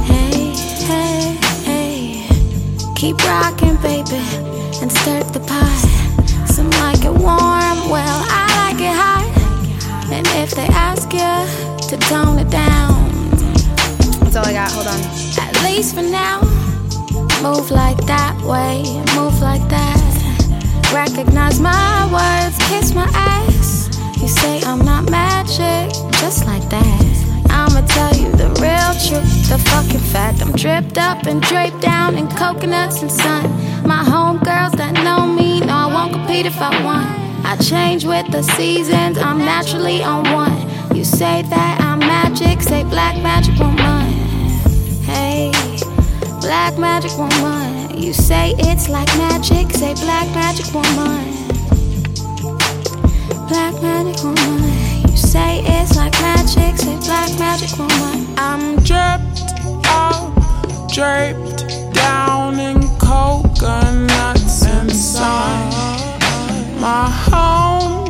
Hey, 0.02 0.52
hey, 0.90 1.38
hey. 1.62 2.26
Keep 2.96 3.18
rocking, 3.18 3.76
baby, 3.76 4.18
and 4.82 4.90
stir 4.90 5.22
the 5.32 5.38
pot. 5.46 6.48
Some 6.48 6.70
like 6.70 7.04
it 7.04 7.12
warm, 7.12 7.88
well, 7.88 8.24
I 8.26 8.53
if 10.42 10.50
they 10.50 10.66
ask 10.72 11.12
you 11.12 11.34
to 11.88 11.96
tone 12.08 12.38
it 12.38 12.50
down, 12.50 12.92
That's 14.20 14.36
all 14.36 14.46
I 14.46 14.52
got. 14.52 14.70
Hold 14.72 14.88
on. 14.88 15.00
at 15.38 15.54
least 15.64 15.94
for 15.94 16.02
now, 16.02 16.40
move 17.42 17.70
like 17.70 17.98
that 18.06 18.36
way, 18.42 18.82
move 19.14 19.40
like 19.40 19.66
that. 19.68 20.00
Recognize 20.92 21.60
my 21.60 22.06
words, 22.12 22.56
kiss 22.68 22.94
my 22.94 23.08
ass. 23.14 23.88
You 24.20 24.28
say 24.28 24.60
I'm 24.62 24.84
not 24.84 25.10
magic, 25.10 25.92
just 26.20 26.46
like 26.46 26.68
that. 26.70 27.04
I'ma 27.50 27.86
tell 27.86 28.14
you 28.16 28.30
the 28.32 28.48
real 28.60 28.92
truth, 29.06 29.48
the 29.48 29.58
fucking 29.70 30.00
fact. 30.12 30.40
I'm 30.42 30.52
dripped 30.52 30.98
up 30.98 31.26
and 31.26 31.40
draped 31.42 31.80
down 31.80 32.16
in 32.18 32.26
coconuts 32.28 33.02
and 33.02 33.10
sun. 33.10 33.44
My 33.86 34.02
homegirls 34.02 34.76
that 34.76 34.94
know 35.04 35.26
me 35.26 35.60
know 35.60 35.74
I 35.74 35.86
won't 35.92 36.12
compete 36.12 36.46
if 36.46 36.60
I 36.60 36.82
want. 36.84 37.23
I 37.54 37.56
change 37.58 38.04
with 38.04 38.26
the 38.32 38.42
seasons, 38.42 39.16
I'm 39.16 39.38
naturally 39.38 40.02
on 40.02 40.24
one. 40.32 40.96
You 40.96 41.04
say 41.04 41.42
that 41.42 41.80
I'm 41.80 42.00
magic, 42.00 42.60
say 42.60 42.82
black 42.82 43.16
magic 43.22 43.56
woman. 43.60 44.10
Hey, 45.04 45.52
black 46.40 46.76
magic 46.78 47.16
woman. 47.16 47.96
You 47.96 48.12
say 48.12 48.54
it's 48.58 48.88
like 48.88 49.06
magic, 49.16 49.70
say 49.70 49.94
black 49.94 50.26
magic 50.34 50.66
woman. 50.74 51.30
Black 53.46 53.80
magic 53.80 54.24
woman. 54.24 55.08
You 55.08 55.16
say 55.16 55.62
it's 55.64 55.94
like 55.94 56.12
magic, 56.22 56.76
say 56.76 56.96
black 57.06 57.38
magic 57.38 57.78
woman. 57.78 58.34
I'm 58.36 58.74
dripped 58.82 59.44
draped 60.92 61.94
down 61.94 62.58
in 62.58 62.82
coconuts 62.98 64.64
and 64.64 64.90
sun. 64.92 65.93
My 66.84 67.08
home 67.08 68.03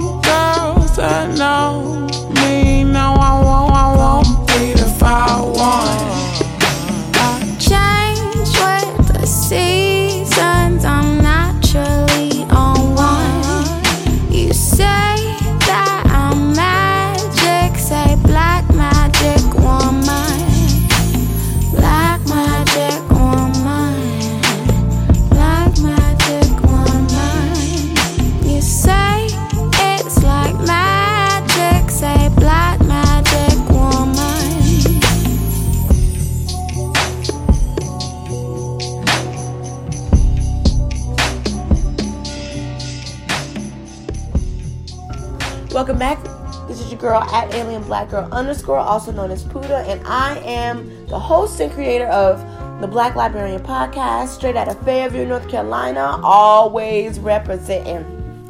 Girl 48.14 48.28
underscore, 48.30 48.78
also 48.78 49.10
known 49.10 49.32
as 49.32 49.42
Puddha, 49.42 49.84
and 49.88 50.00
I 50.06 50.38
am 50.44 51.04
the 51.08 51.18
host 51.18 51.58
and 51.58 51.72
creator 51.72 52.06
of 52.06 52.38
the 52.80 52.86
Black 52.86 53.16
Librarian 53.16 53.60
Podcast, 53.60 54.28
straight 54.28 54.54
out 54.54 54.68
of 54.68 54.80
Fairview, 54.84 55.26
North 55.26 55.48
Carolina, 55.48 56.20
always 56.22 57.18
representing. 57.18 58.04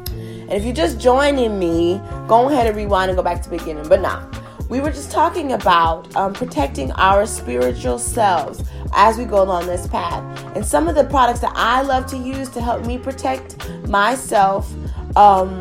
And 0.07 0.51
if 0.51 0.63
you're 0.63 0.71
just 0.71 0.99
joining 0.99 1.57
me, 1.57 1.99
go 2.27 2.47
ahead 2.47 2.67
and 2.67 2.77
rewind 2.77 3.09
and 3.09 3.17
go 3.17 3.23
back 3.23 3.41
to 3.41 3.49
the 3.49 3.57
beginning. 3.57 3.89
But 3.89 4.01
nah, 4.01 4.27
we 4.69 4.81
were 4.81 4.91
just 4.91 5.09
talking 5.09 5.53
about 5.53 6.15
um, 6.15 6.33
protecting 6.33 6.91
our 6.91 7.25
spiritual 7.25 7.97
selves 7.97 8.63
as 8.93 9.17
we 9.17 9.25
go 9.25 9.41
along 9.41 9.65
this 9.65 9.87
path. 9.87 10.23
And 10.55 10.63
some 10.63 10.87
of 10.87 10.93
the 10.93 11.05
products 11.05 11.39
that 11.39 11.53
I 11.55 11.81
love 11.81 12.05
to 12.11 12.17
use 12.17 12.49
to 12.49 12.61
help 12.61 12.85
me 12.85 12.99
protect 12.99 13.67
myself 13.87 14.71
um, 15.17 15.59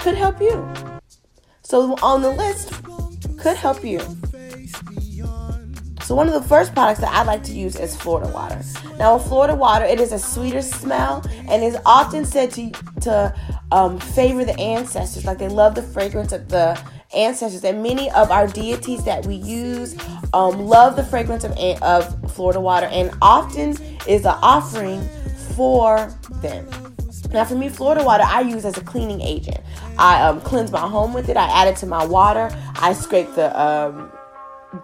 could 0.00 0.16
help 0.16 0.38
you. 0.42 0.93
So 1.64 1.96
on 2.02 2.22
the 2.22 2.30
list 2.30 2.72
could 3.38 3.56
help 3.56 3.84
you. 3.84 4.00
So 6.02 6.14
one 6.14 6.28
of 6.28 6.34
the 6.34 6.46
first 6.46 6.74
products 6.74 7.00
that 7.00 7.10
I 7.10 7.22
like 7.22 7.42
to 7.44 7.52
use 7.52 7.76
is 7.76 7.96
Florida 7.96 8.30
water. 8.30 8.60
Now, 8.98 9.16
with 9.16 9.26
Florida 9.26 9.54
water, 9.54 9.86
it 9.86 9.98
is 9.98 10.12
a 10.12 10.18
sweeter 10.18 10.60
smell 10.60 11.24
and 11.48 11.64
is 11.64 11.78
often 11.86 12.26
said 12.26 12.50
to 12.52 12.70
to 13.00 13.34
um, 13.72 13.98
favor 13.98 14.44
the 14.44 14.58
ancestors. 14.60 15.24
Like 15.24 15.38
they 15.38 15.48
love 15.48 15.74
the 15.74 15.82
fragrance 15.82 16.32
of 16.32 16.50
the 16.50 16.78
ancestors, 17.16 17.64
and 17.64 17.82
many 17.82 18.10
of 18.10 18.30
our 18.30 18.46
deities 18.46 19.04
that 19.06 19.24
we 19.24 19.36
use 19.36 19.96
um, 20.34 20.58
love 20.66 20.96
the 20.96 21.04
fragrance 21.04 21.44
of 21.44 21.52
of 21.80 22.32
Florida 22.34 22.60
water, 22.60 22.86
and 22.86 23.10
often 23.22 23.70
is 24.06 24.26
an 24.26 24.36
offering 24.42 25.08
for 25.56 26.14
them. 26.42 26.93
Now, 27.34 27.44
for 27.44 27.56
me, 27.56 27.68
Florida 27.68 28.04
water 28.04 28.22
I 28.24 28.42
use 28.42 28.64
as 28.64 28.78
a 28.78 28.80
cleaning 28.80 29.20
agent. 29.20 29.58
I 29.98 30.22
um, 30.22 30.40
cleanse 30.40 30.70
my 30.70 30.86
home 30.86 31.12
with 31.12 31.28
it. 31.28 31.36
I 31.36 31.46
add 31.48 31.66
it 31.66 31.76
to 31.78 31.86
my 31.86 32.06
water. 32.06 32.48
I 32.76 32.92
scrape 32.92 33.34
the 33.34 33.60
um, 33.60 34.12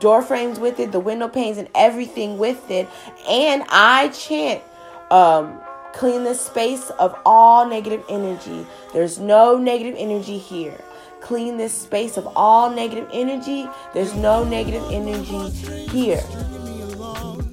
door 0.00 0.20
frames 0.20 0.58
with 0.58 0.80
it, 0.80 0.90
the 0.90 0.98
window 0.98 1.28
panes, 1.28 1.58
and 1.58 1.68
everything 1.76 2.38
with 2.38 2.68
it. 2.68 2.88
And 3.28 3.62
I 3.68 4.08
chant, 4.08 4.64
um, 5.12 5.60
clean 5.92 6.24
this 6.24 6.40
space 6.40 6.90
of 6.90 7.16
all 7.24 7.68
negative 7.68 8.04
energy. 8.08 8.66
There's 8.92 9.20
no 9.20 9.56
negative 9.56 9.94
energy 9.96 10.36
here. 10.36 10.76
Clean 11.20 11.56
this 11.56 11.72
space 11.72 12.18
of 12.18 12.26
all 12.34 12.68
negative 12.68 13.08
energy. 13.12 13.68
There's 13.94 14.14
no 14.14 14.42
negative 14.42 14.82
energy 14.90 15.50
here. 15.88 16.24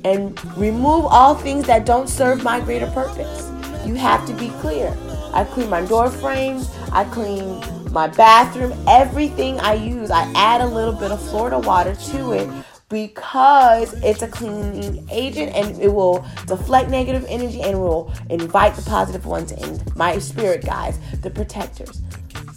And 0.04 0.44
remove 0.58 1.06
all 1.06 1.36
things 1.36 1.68
that 1.68 1.86
don't 1.86 2.10
serve 2.10 2.44
my 2.44 2.60
greater 2.62 2.88
purpose. 2.88 3.57
You 3.88 3.96
have 3.96 4.26
to 4.28 4.34
be 4.34 4.50
clear. 4.60 4.96
I 5.34 5.46
clean 5.46 5.70
my 5.70 5.82
door 5.86 6.12
frames. 6.12 6.70
I 6.92 7.06
clean 7.06 7.62
my 7.94 8.08
bathroom. 8.08 8.74
Everything 8.86 9.60
I 9.62 9.76
use, 9.76 10.12
I 10.12 10.30
add 10.36 10.60
a 10.60 10.66
little 10.68 10.94
bit 10.94 11.12
of 11.12 11.22
Florida 11.30 11.58
water 11.58 11.96
to 11.96 12.32
it 12.34 12.50
because 12.90 13.94
it's 14.04 14.22
a 14.22 14.28
cleaning 14.28 15.08
agent 15.10 15.54
and 15.56 15.82
it 15.82 15.88
will 15.88 16.26
deflect 16.48 16.90
negative 16.90 17.26
energy 17.30 17.62
and 17.62 17.80
will 17.80 18.14
invite 18.30 18.76
the 18.76 18.82
positive 18.82 19.26
ones 19.26 19.54
in. 19.54 19.82
My 19.96 20.20
spirit 20.20 20.66
guides, 20.66 21.00
the 21.22 21.30
protectors. 21.30 22.02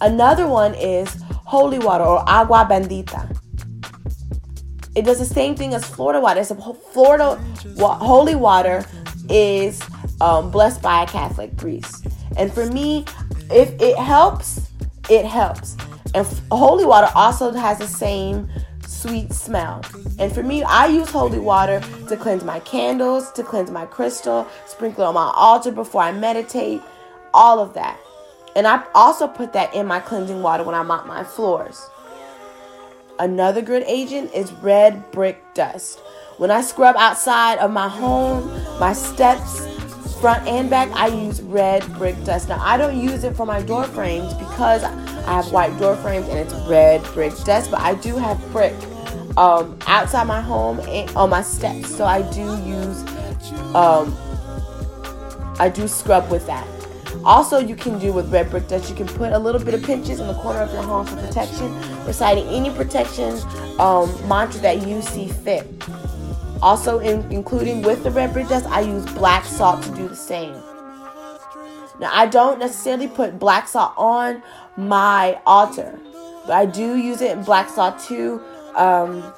Another 0.01 0.47
one 0.47 0.73
is 0.75 1.15
holy 1.29 1.79
water 1.79 2.03
or 2.03 2.27
agua 2.27 2.67
bendita. 2.69 3.37
It 4.95 5.03
does 5.05 5.19
the 5.19 5.25
same 5.25 5.55
thing 5.55 5.73
as 5.73 5.85
Florida 5.85 6.19
water. 6.19 6.41
It's 6.41 6.51
a 6.51 6.55
Florida 6.91 7.41
wa- 7.77 7.95
holy 7.97 8.35
water 8.35 8.85
is 9.29 9.81
um, 10.21 10.51
blessed 10.51 10.81
by 10.81 11.03
a 11.03 11.07
Catholic 11.07 11.57
priest. 11.57 12.07
And 12.37 12.53
for 12.53 12.67
me, 12.67 13.05
if 13.49 13.73
it 13.81 13.97
helps, 13.97 14.69
it 15.09 15.25
helps. 15.25 15.75
And 16.13 16.27
f- 16.27 16.41
holy 16.51 16.85
water 16.85 17.09
also 17.15 17.51
has 17.51 17.79
the 17.79 17.87
same 17.87 18.47
sweet 18.85 19.33
smell. 19.33 19.81
And 20.19 20.31
for 20.31 20.43
me, 20.43 20.61
I 20.63 20.87
use 20.87 21.09
holy 21.09 21.39
water 21.39 21.81
to 22.07 22.15
cleanse 22.15 22.43
my 22.43 22.59
candles, 22.59 23.31
to 23.31 23.43
cleanse 23.43 23.71
my 23.71 23.85
crystal, 23.85 24.47
sprinkle 24.67 25.05
on 25.05 25.15
my 25.15 25.31
altar 25.35 25.71
before 25.71 26.03
I 26.03 26.11
meditate, 26.11 26.81
all 27.33 27.59
of 27.59 27.73
that. 27.73 27.99
And 28.55 28.67
I 28.67 28.83
also 28.93 29.27
put 29.27 29.53
that 29.53 29.73
in 29.73 29.87
my 29.87 29.99
cleansing 29.99 30.41
water 30.43 30.63
when 30.63 30.75
I 30.75 30.83
mop 30.83 31.07
my 31.07 31.23
floors. 31.23 31.89
Another 33.17 33.61
good 33.61 33.83
agent 33.87 34.33
is 34.33 34.51
red 34.51 35.11
brick 35.11 35.41
dust. 35.53 35.99
When 36.37 36.51
I 36.51 36.61
scrub 36.61 36.95
outside 36.97 37.59
of 37.59 37.71
my 37.71 37.87
home, 37.87 38.49
my 38.79 38.93
steps, 38.93 39.65
front 40.21 40.47
and 40.47 40.69
back, 40.69 40.89
I 40.91 41.07
use 41.07 41.41
red 41.41 41.83
brick 41.93 42.15
dust. 42.23 42.47
Now, 42.47 42.61
I 42.63 42.77
don't 42.77 42.97
use 42.97 43.23
it 43.23 43.35
for 43.35 43.45
my 43.47 43.61
door 43.63 43.85
frames 43.85 44.31
because 44.35 44.83
I 44.83 45.33
have 45.33 45.51
white 45.51 45.77
door 45.79 45.95
frames 45.97 46.27
and 46.29 46.37
it's 46.37 46.53
red 46.69 47.03
brick 47.15 47.35
dust, 47.43 47.71
but 47.71 47.81
I 47.81 47.95
do 47.95 48.15
have 48.17 48.39
brick 48.51 48.73
um, 49.35 49.77
outside 49.87 50.25
my 50.27 50.39
home 50.39 50.79
and 50.81 51.09
on 51.15 51.31
my 51.31 51.41
steps. 51.41 51.93
So 51.95 52.05
I 52.05 52.21
do 52.31 52.41
use, 52.41 53.03
um, 53.73 54.15
I 55.59 55.71
do 55.73 55.87
scrub 55.87 56.29
with 56.29 56.45
that. 56.45 56.67
Also, 57.25 57.57
you 57.57 57.75
can 57.75 57.97
do 57.97 58.13
with 58.13 58.31
red 58.31 58.49
brick 58.51 58.67
dust, 58.67 58.89
you 58.89 58.95
can 58.95 59.07
put 59.07 59.33
a 59.33 59.39
little 59.39 59.63
bit 59.63 59.73
of 59.73 59.83
pinches 59.83 60.19
in 60.19 60.27
the 60.27 60.35
corner 60.35 60.61
of 60.61 60.71
your 60.71 60.83
home 60.83 61.05
for 61.05 61.15
protection, 61.15 61.75
reciting 62.05 62.47
any 62.47 62.69
protection 62.69 63.39
um, 63.79 64.09
mantra 64.27 64.61
that 64.61 64.87
you 64.87 65.01
see 65.01 65.27
fit. 65.27 65.67
Also, 66.61 66.99
in, 66.99 67.29
including 67.31 67.81
with 67.81 68.03
the 68.03 68.11
red 68.11 68.33
brick 68.33 68.47
dust, 68.47 68.67
I 68.67 68.81
use 68.81 69.05
black 69.13 69.45
salt 69.45 69.81
to 69.83 69.89
do 69.91 70.07
the 70.07 70.15
same. 70.15 70.53
Now, 71.99 72.09
I 72.11 72.27
don't 72.27 72.59
necessarily 72.59 73.07
put 73.07 73.39
black 73.39 73.67
salt 73.67 73.93
on 73.97 74.43
my 74.77 75.39
altar, 75.45 75.99
but 76.45 76.51
I 76.51 76.65
do 76.65 76.97
use 76.97 77.21
it 77.21 77.37
in 77.37 77.43
black 77.43 77.69
salt 77.69 77.99
to 78.07 78.41
um, 78.75 79.33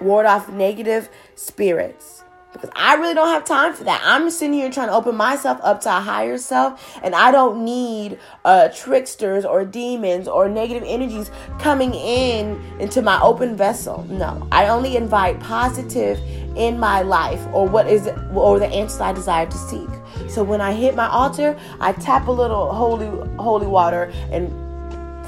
ward 0.00 0.26
off 0.26 0.48
negative 0.48 1.08
spirits. 1.34 2.17
Because 2.60 2.70
I 2.74 2.94
really 2.94 3.14
don't 3.14 3.28
have 3.28 3.44
time 3.44 3.72
for 3.72 3.84
that. 3.84 4.02
I'm 4.04 4.28
sitting 4.30 4.54
here 4.54 4.68
trying 4.68 4.88
to 4.88 4.94
open 4.94 5.14
myself 5.14 5.60
up 5.62 5.80
to 5.82 5.90
a 5.96 6.00
higher 6.00 6.36
self, 6.38 6.98
and 7.04 7.14
I 7.14 7.30
don't 7.30 7.64
need 7.64 8.18
uh, 8.44 8.68
tricksters 8.74 9.44
or 9.44 9.64
demons 9.64 10.26
or 10.26 10.48
negative 10.48 10.82
energies 10.84 11.30
coming 11.60 11.94
in 11.94 12.60
into 12.80 13.00
my 13.00 13.20
open 13.20 13.56
vessel. 13.56 14.04
No, 14.10 14.46
I 14.50 14.66
only 14.66 14.96
invite 14.96 15.38
positive 15.38 16.18
in 16.56 16.80
my 16.80 17.02
life 17.02 17.40
or 17.52 17.68
what 17.68 17.86
is 17.86 18.08
or 18.34 18.58
the 18.58 18.66
answers 18.66 19.00
I 19.00 19.12
desire 19.12 19.46
to 19.46 19.56
seek. 19.56 19.88
So 20.28 20.42
when 20.42 20.60
I 20.60 20.72
hit 20.72 20.96
my 20.96 21.06
altar, 21.06 21.56
I 21.78 21.92
tap 21.92 22.26
a 22.26 22.32
little 22.32 22.74
holy 22.74 23.06
holy 23.36 23.68
water 23.68 24.12
and 24.32 24.50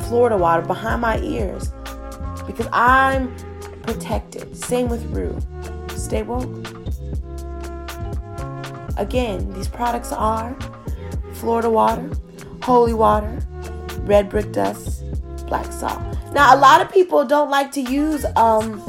Florida 0.06 0.36
water 0.36 0.66
behind 0.66 1.00
my 1.02 1.20
ears 1.20 1.70
because 2.44 2.66
I'm 2.72 3.32
protected. 3.82 4.56
Same 4.56 4.88
with 4.88 5.04
Rue. 5.14 5.38
Stay 5.96 6.22
woke. 6.22 6.79
Again, 8.96 9.52
these 9.52 9.68
products 9.68 10.12
are 10.12 10.56
Florida 11.34 11.70
water, 11.70 12.10
holy 12.62 12.94
water, 12.94 13.40
red 14.00 14.28
brick 14.28 14.52
dust, 14.52 15.04
black 15.46 15.72
salt. 15.72 16.02
Now, 16.32 16.54
a 16.54 16.58
lot 16.58 16.80
of 16.80 16.92
people 16.92 17.24
don't 17.24 17.50
like 17.50 17.72
to 17.72 17.80
use 17.80 18.24
um, 18.36 18.80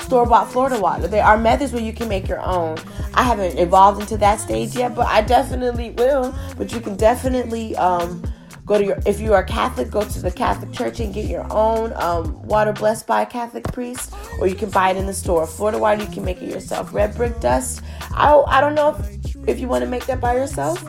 store 0.00 0.26
bought 0.26 0.50
Florida 0.50 0.80
water. 0.80 1.06
There 1.06 1.24
are 1.24 1.38
methods 1.38 1.72
where 1.72 1.82
you 1.82 1.92
can 1.92 2.08
make 2.08 2.28
your 2.28 2.40
own. 2.40 2.78
I 3.14 3.22
haven't 3.22 3.58
evolved 3.58 4.00
into 4.00 4.16
that 4.18 4.40
stage 4.40 4.74
yet, 4.74 4.94
but 4.94 5.06
I 5.06 5.20
definitely 5.22 5.90
will. 5.90 6.34
But 6.56 6.72
you 6.72 6.80
can 6.80 6.96
definitely 6.96 7.76
um, 7.76 8.22
Go 8.64 8.78
to 8.78 8.84
your 8.84 8.98
if 9.06 9.20
you 9.20 9.34
are 9.34 9.42
Catholic, 9.42 9.90
go 9.90 10.04
to 10.04 10.22
the 10.22 10.30
Catholic 10.30 10.72
Church 10.72 11.00
and 11.00 11.12
get 11.12 11.26
your 11.26 11.46
own 11.52 11.92
um, 11.94 12.40
water 12.42 12.72
blessed 12.72 13.06
by 13.06 13.22
a 13.22 13.26
Catholic 13.26 13.64
priest, 13.64 14.14
or 14.38 14.46
you 14.46 14.54
can 14.54 14.70
buy 14.70 14.90
it 14.90 14.96
in 14.96 15.06
the 15.06 15.12
store. 15.14 15.46
Florida 15.46 15.78
water, 15.78 16.02
you 16.02 16.08
can 16.08 16.24
make 16.24 16.40
it 16.40 16.48
yourself. 16.48 16.94
Red 16.94 17.14
brick 17.16 17.40
dust. 17.40 17.82
I 18.12 18.32
I 18.46 18.60
don't 18.60 18.74
know 18.74 18.96
if, 18.96 19.48
if 19.48 19.60
you 19.60 19.66
want 19.66 19.82
to 19.82 19.90
make 19.90 20.06
that 20.06 20.20
by 20.20 20.34
yourself, 20.36 20.82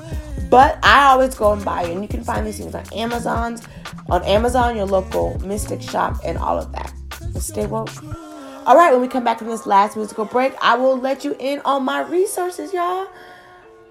but 0.52 0.78
I 0.84 1.06
always 1.06 1.34
go 1.34 1.52
and 1.52 1.66
buy 1.66 1.84
it. 1.84 1.92
And 1.92 2.04
you 2.04 2.08
can 2.08 2.24
find 2.24 2.46
these 2.46 2.60
things 2.60 2.76
on 2.76 2.86
Amazon's, 2.94 3.68
on 4.08 4.24
Amazon, 4.24 4.76
your 4.76 4.86
local 4.86 5.40
Mystic 5.40 5.82
shop, 5.82 6.18
and 6.24 6.38
all 6.38 6.60
of 6.60 6.72
that. 6.74 6.94
But 7.34 7.42
stay 7.42 7.66
woke. 7.66 7.90
All 8.66 8.78
right, 8.78 8.92
when 8.94 9.02
we 9.02 9.08
come 9.10 9.24
back 9.24 9.40
from 9.40 9.48
this 9.48 9.66
last 9.66 9.98
musical 9.98 10.26
break, 10.26 10.54
I 10.62 10.76
will 10.76 10.98
let 10.98 11.26
you 11.26 11.36
in 11.40 11.60
on 11.66 11.84
my 11.84 12.02
resources, 12.02 12.72
y'all. 12.72 13.08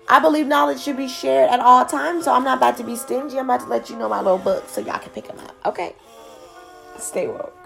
I 0.09 0.19
believe 0.19 0.47
knowledge 0.47 0.81
should 0.81 0.97
be 0.97 1.09
shared 1.09 1.51
at 1.51 1.61
all 1.61 1.85
times, 1.87 2.25
so 2.25 2.33
I'm 2.33 2.45
not 2.45 2.59
about 2.59 2.77
to 2.79 2.85
be 2.85 2.97
stingy. 2.97 3.39
I'm 3.39 3.49
about 3.49 3.61
to 3.61 3.67
let 3.67 3.89
you 3.89 3.97
know 3.97 4.09
my 4.09 4.21
little 4.21 4.39
book 4.39 4.69
so 4.69 4.81
y'all 4.81 4.99
can 4.99 5.11
pick 5.11 5.29
them 5.29 5.39
up. 5.39 5.55
Okay? 5.65 5.95
Stay 6.99 7.29
woke. 7.29 7.62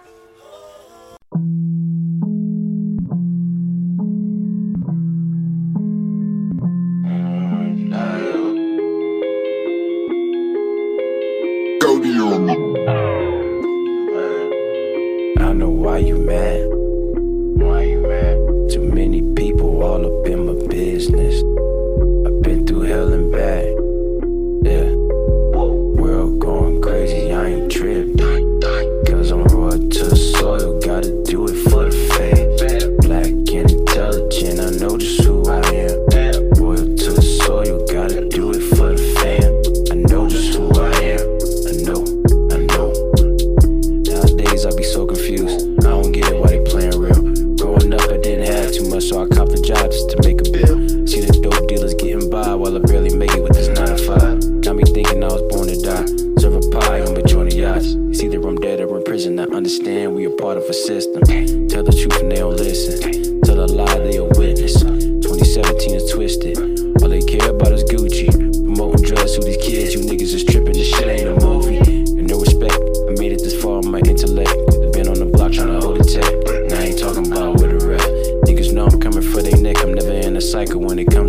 cycle 80.56 80.80
when 80.80 80.98
it 80.98 81.06
comes 81.10 81.25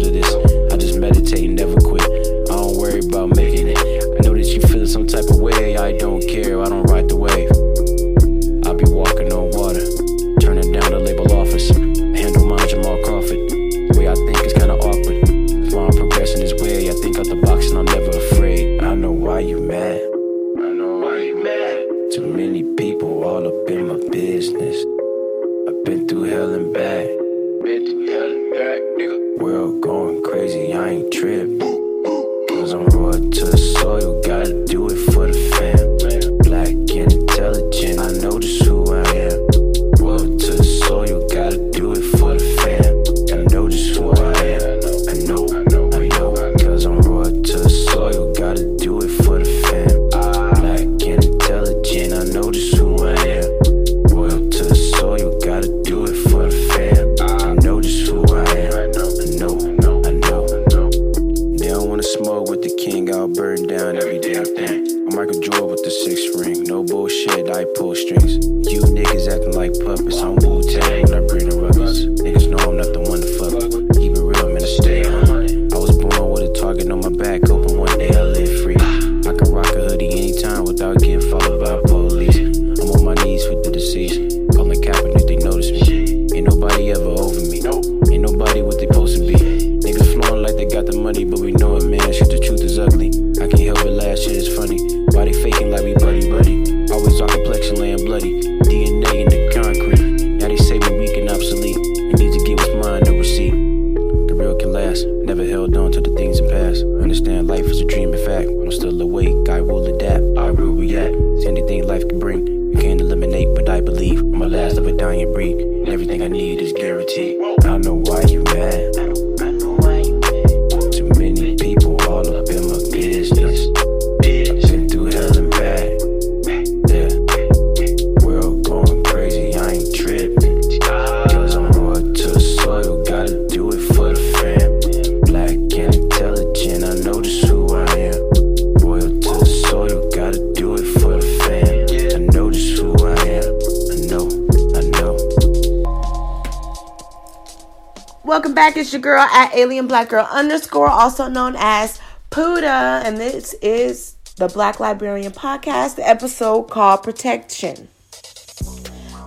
your 148.97 149.13
girl 149.13 149.21
at 149.21 149.53
Alien 149.53 149.85
Black 149.85 150.09
Girl 150.09 150.27
underscore, 150.31 150.89
also 150.89 151.27
known 151.27 151.55
as 151.55 151.99
Puddha. 152.31 153.03
And 153.05 153.17
this 153.17 153.53
is 153.61 154.15
the 154.37 154.47
Black 154.47 154.79
Librarian 154.79 155.31
Podcast, 155.31 155.97
the 155.97 156.07
episode 156.07 156.63
called 156.63 157.03
Protection. 157.03 157.89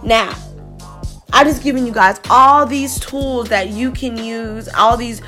Now, 0.03 0.35
I'm 1.33 1.47
just 1.47 1.63
giving 1.63 1.87
you 1.87 1.93
guys 1.93 2.21
all 2.29 2.67
these 2.67 2.99
tools 2.99 3.49
that 3.51 3.69
you 3.69 3.93
can 3.93 4.17
use, 4.17 4.69
all 4.77 4.97
these 4.97 5.23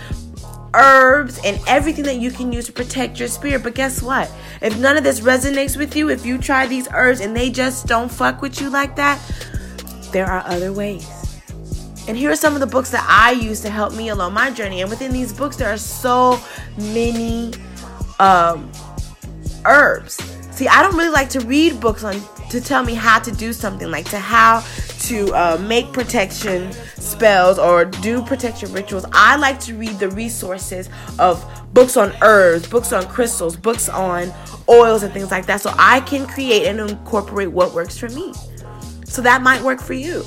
herbs 0.75 1.39
and 1.45 1.61
everything 1.69 2.05
that 2.05 2.17
you 2.17 2.33
can 2.33 2.51
use 2.51 2.67
to 2.67 2.73
protect 2.73 3.21
your 3.21 3.29
spirit. 3.29 3.63
But 3.63 3.77
guess 3.77 4.03
what? 4.03 4.29
If 4.61 4.77
none 4.77 4.97
of 4.97 5.05
this 5.05 5.21
resonates 5.21 5.77
with 5.77 5.95
you, 5.95 6.11
if 6.11 6.27
you 6.27 6.37
try 6.37 6.67
these 6.67 6.89
herbs 6.93 7.21
and 7.21 7.37
they 7.37 7.49
just 7.49 7.87
don't 7.87 8.11
fuck 8.11 8.43
with 8.43 8.61
you 8.61 8.71
like 8.71 8.97
that, 8.97 9.21
there 10.11 10.27
are 10.27 10.43
other 10.47 10.73
ways. 10.73 11.22
And 12.09 12.17
here 12.17 12.31
are 12.31 12.37
some 12.37 12.55
of 12.55 12.61
the 12.61 12.67
books 12.67 12.91
that 12.91 13.07
I 13.09 13.33
use 13.33 13.61
to 13.61 13.71
help 13.71 13.95
me 13.95 14.09
along 14.09 14.35
my 14.35 14.51
journey. 14.51 14.81
And 14.81 14.91
within 14.91 15.13
these 15.13 15.33
books, 15.33 15.57
there 15.57 15.73
are 15.73 15.79
so 15.79 16.41
many 16.77 17.53
um, 18.19 18.71
herbs. 19.65 20.15
See, 20.51 20.69
I 20.69 20.83
don't 20.83 20.97
really 20.97 21.11
like 21.11 21.31
to 21.31 21.41
read 21.41 21.81
books 21.81 22.05
on 22.05 22.21
to 22.51 22.61
tell 22.61 22.85
me 22.85 22.95
how 22.95 23.19
to 23.19 23.31
do 23.33 23.53
something, 23.53 23.91
like 23.91 24.05
to 24.11 24.19
how 24.19 24.65
to 25.01 25.33
uh, 25.33 25.59
make 25.67 25.93
protection 25.93 26.71
spells 26.97 27.59
or 27.59 27.87
do 27.87 28.23
protection 28.23 28.73
rituals. 28.73 29.07
I 29.13 29.37
like 29.37 29.59
to 29.61 29.75
read 29.75 29.99
the 29.99 30.11
resources 30.11 30.91
of 31.19 31.45
books 31.73 31.97
on 31.97 32.13
herbs, 32.21 32.69
books 32.69 32.93
on 32.93 33.07
crystals, 33.07 33.57
books 33.57 33.89
on 33.89 34.33
oils 34.69 35.03
and 35.03 35.13
things 35.13 35.31
like 35.31 35.47
that, 35.47 35.61
so 35.61 35.73
I 35.79 36.01
can 36.01 36.27
create 36.27 36.67
and 36.67 36.79
incorporate 36.79 37.51
what 37.51 37.73
works 37.73 37.97
for 37.97 38.09
me. 38.11 38.35
So 39.05 39.23
that 39.23 39.43
might 39.43 39.63
work 39.63 39.81
for 39.81 39.95
you. 39.95 40.23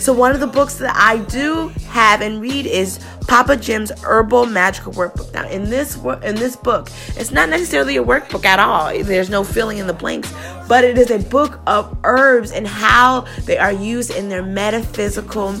So 0.00 0.14
one 0.14 0.32
of 0.32 0.40
the 0.40 0.46
books 0.46 0.76
that 0.76 0.96
I 0.96 1.18
do 1.24 1.68
have 1.88 2.22
and 2.22 2.40
read 2.40 2.64
is 2.64 3.00
Papa 3.28 3.54
Jim's 3.58 3.90
Herbal 4.02 4.46
Magical 4.46 4.94
Workbook. 4.94 5.30
Now, 5.34 5.46
in 5.46 5.68
this 5.68 5.96
in 5.96 6.36
this 6.36 6.56
book, 6.56 6.88
it's 7.16 7.30
not 7.30 7.50
necessarily 7.50 7.98
a 7.98 8.02
workbook 8.02 8.46
at 8.46 8.58
all. 8.58 8.86
There's 9.04 9.28
no 9.28 9.44
filling 9.44 9.76
in 9.76 9.86
the 9.86 9.92
blanks, 9.92 10.32
but 10.66 10.84
it 10.84 10.96
is 10.96 11.10
a 11.10 11.18
book 11.18 11.60
of 11.66 11.98
herbs 12.04 12.50
and 12.50 12.66
how 12.66 13.26
they 13.44 13.58
are 13.58 13.72
used 13.72 14.10
in 14.10 14.30
their 14.30 14.42
metaphysical, 14.42 15.54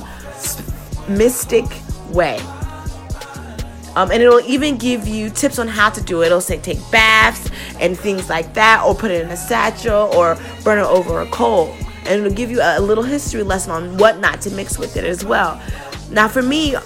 mystic 1.06 1.66
way. 2.08 2.38
Um, 3.94 4.10
and 4.10 4.22
it'll 4.22 4.40
even 4.40 4.78
give 4.78 5.06
you 5.06 5.28
tips 5.28 5.58
on 5.58 5.68
how 5.68 5.90
to 5.90 6.00
do 6.00 6.22
it. 6.22 6.26
It'll 6.26 6.40
say 6.40 6.58
take 6.58 6.78
baths 6.90 7.50
and 7.78 7.98
things 7.98 8.30
like 8.30 8.54
that, 8.54 8.84
or 8.86 8.94
put 8.94 9.10
it 9.10 9.22
in 9.22 9.30
a 9.30 9.36
satchel, 9.36 10.10
or 10.14 10.38
burn 10.64 10.78
it 10.78 10.86
over 10.86 11.20
a 11.20 11.26
coal 11.26 11.76
and 12.06 12.20
it'll 12.20 12.32
give 12.32 12.50
you 12.50 12.60
a 12.62 12.80
little 12.80 13.04
history 13.04 13.42
lesson 13.42 13.72
on 13.72 13.98
what 13.98 14.18
not 14.18 14.40
to 14.42 14.50
mix 14.50 14.78
with 14.78 14.96
it 14.96 15.04
as 15.04 15.24
well. 15.24 15.60
Now, 16.10 16.28
for 16.28 16.42
me, 16.42 16.76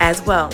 as 0.00 0.20
well. 0.22 0.50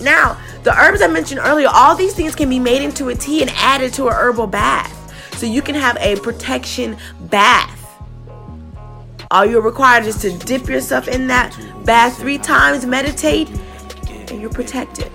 Now, 0.00 0.40
the 0.62 0.76
herbs 0.78 1.02
I 1.02 1.08
mentioned 1.08 1.40
earlier, 1.42 1.68
all 1.72 1.94
these 1.94 2.14
things 2.14 2.34
can 2.34 2.48
be 2.48 2.58
made 2.58 2.82
into 2.82 3.08
a 3.08 3.14
tea 3.14 3.42
and 3.42 3.50
added 3.50 3.92
to 3.94 4.06
a 4.06 4.12
herbal 4.12 4.46
bath. 4.46 4.98
So 5.36 5.46
you 5.46 5.60
can 5.60 5.74
have 5.74 5.96
a 5.98 6.16
protection 6.16 6.96
bath. 7.22 7.78
All 9.30 9.44
you're 9.44 9.62
required 9.62 10.04
is 10.06 10.16
to 10.18 10.36
dip 10.38 10.68
yourself 10.68 11.08
in 11.08 11.26
that 11.28 11.56
bath 11.84 12.18
three 12.18 12.38
times, 12.38 12.86
meditate, 12.86 13.48
and 14.08 14.40
you're 14.40 14.50
protected. 14.50 15.10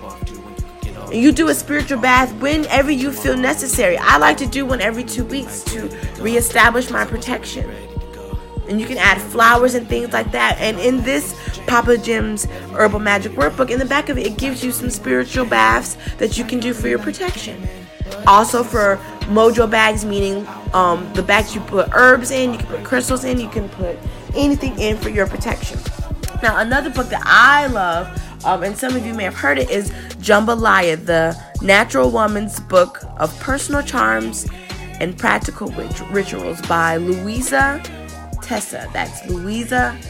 You 1.12 1.32
do 1.32 1.48
a 1.48 1.54
spiritual 1.54 1.98
bath 2.00 2.32
whenever 2.34 2.90
you 2.90 3.12
feel 3.12 3.36
necessary. 3.36 3.96
I 3.96 4.18
like 4.18 4.36
to 4.38 4.46
do 4.46 4.66
one 4.66 4.80
every 4.80 5.04
two 5.04 5.24
weeks 5.24 5.62
to 5.64 5.88
reestablish 6.20 6.90
my 6.90 7.04
protection. 7.06 7.70
And 8.68 8.78
you 8.78 8.86
can 8.86 8.98
add 8.98 9.18
flowers 9.18 9.74
and 9.74 9.88
things 9.88 10.12
like 10.12 10.30
that. 10.32 10.58
And 10.58 10.78
in 10.78 11.02
this 11.02 11.34
Papa 11.66 11.96
Jim's 11.96 12.44
Herbal 12.74 12.98
Magic 12.98 13.32
Workbook, 13.32 13.70
in 13.70 13.78
the 13.78 13.86
back 13.86 14.10
of 14.10 14.18
it, 14.18 14.26
it 14.26 14.36
gives 14.36 14.62
you 14.62 14.70
some 14.70 14.90
spiritual 14.90 15.46
baths 15.46 15.96
that 16.18 16.36
you 16.36 16.44
can 16.44 16.60
do 16.60 16.74
for 16.74 16.88
your 16.88 16.98
protection. 16.98 17.66
Also 18.26 18.62
for 18.62 18.96
mojo 19.22 19.70
bags, 19.70 20.04
meaning 20.04 20.46
um, 20.74 21.10
the 21.14 21.22
bags 21.22 21.54
you 21.54 21.62
put 21.62 21.88
herbs 21.92 22.30
in, 22.30 22.52
you 22.52 22.58
can 22.58 22.66
put 22.66 22.84
crystals 22.84 23.24
in, 23.24 23.40
you 23.40 23.48
can 23.48 23.70
put 23.70 23.96
anything 24.34 24.78
in 24.78 24.98
for 24.98 25.08
your 25.08 25.26
protection. 25.26 25.78
Now, 26.42 26.58
another 26.58 26.90
book 26.90 27.08
that 27.08 27.22
I 27.24 27.66
love 27.66 28.22
um, 28.44 28.62
and 28.62 28.76
some 28.76 28.94
of 28.94 29.04
you 29.04 29.14
may 29.14 29.24
have 29.24 29.34
heard 29.34 29.58
it, 29.58 29.70
is 29.70 29.90
Jambalaya, 30.20 31.04
the 31.04 31.38
Natural 31.62 32.10
Woman's 32.10 32.60
Book 32.60 33.00
of 33.18 33.38
Personal 33.40 33.82
Charms 33.82 34.46
and 35.00 35.16
Practical 35.16 35.68
rit- 35.68 36.00
Rituals 36.10 36.60
by 36.62 36.98
Luisah 36.98 37.82
Tessa. 38.42 38.88
That's 38.92 39.20
Luisah 39.22 40.00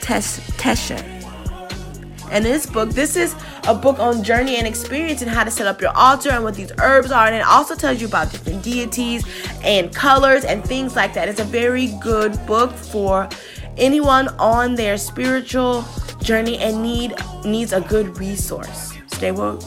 Tes- 0.00 0.40
Tesha. 0.58 1.02
And 2.30 2.44
this 2.44 2.66
book, 2.66 2.90
this 2.90 3.16
is 3.16 3.34
a 3.66 3.74
book 3.74 3.98
on 3.98 4.22
journey 4.22 4.56
and 4.56 4.66
experience 4.66 5.22
and 5.22 5.30
how 5.30 5.44
to 5.44 5.50
set 5.50 5.66
up 5.66 5.80
your 5.80 5.96
altar 5.96 6.30
and 6.30 6.42
what 6.42 6.54
these 6.54 6.72
herbs 6.80 7.12
are. 7.12 7.26
And 7.26 7.34
it 7.34 7.44
also 7.46 7.74
tells 7.74 8.00
you 8.00 8.08
about 8.08 8.32
different 8.32 8.62
deities 8.62 9.24
and 9.62 9.94
colors 9.94 10.44
and 10.44 10.64
things 10.64 10.96
like 10.96 11.14
that. 11.14 11.28
It's 11.28 11.40
a 11.40 11.44
very 11.44 11.88
good 12.00 12.34
book 12.46 12.72
for 12.72 13.28
anyone 13.76 14.28
on 14.38 14.74
their 14.74 14.98
spiritual 14.98 15.84
journey 16.24 16.58
and 16.58 16.82
need 16.82 17.14
needs 17.44 17.72
a 17.72 17.80
good 17.82 18.18
resource. 18.18 18.94
Stay 19.06 19.30
woke. 19.30 19.62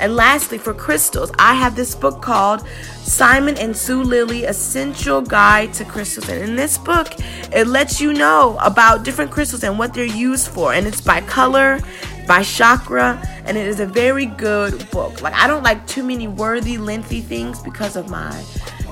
And 0.00 0.16
lastly, 0.16 0.56
for 0.56 0.72
crystals, 0.72 1.30
I 1.38 1.52
have 1.54 1.76
this 1.76 1.94
book 1.94 2.22
called 2.22 2.66
Simon 3.02 3.58
and 3.58 3.76
Sue 3.76 4.02
Lilly 4.02 4.44
Essential 4.44 5.20
Guide 5.20 5.74
to 5.74 5.84
Crystals. 5.84 6.30
And 6.30 6.42
in 6.42 6.56
this 6.56 6.78
book, 6.78 7.08
it 7.52 7.66
lets 7.66 8.00
you 8.00 8.14
know 8.14 8.56
about 8.62 9.04
different 9.04 9.30
crystals 9.30 9.62
and 9.62 9.78
what 9.78 9.92
they're 9.92 10.04
used 10.04 10.48
for. 10.48 10.72
And 10.72 10.86
it's 10.86 11.02
by 11.02 11.20
color, 11.20 11.80
by 12.26 12.42
chakra, 12.42 13.20
and 13.44 13.58
it 13.58 13.66
is 13.66 13.78
a 13.80 13.86
very 13.86 14.24
good 14.24 14.90
book. 14.90 15.20
Like, 15.20 15.34
I 15.34 15.46
don't 15.46 15.62
like 15.62 15.86
too 15.86 16.02
many 16.02 16.28
worthy, 16.28 16.78
lengthy 16.78 17.20
things 17.20 17.60
because 17.60 17.94
of 17.94 18.08
my 18.08 18.42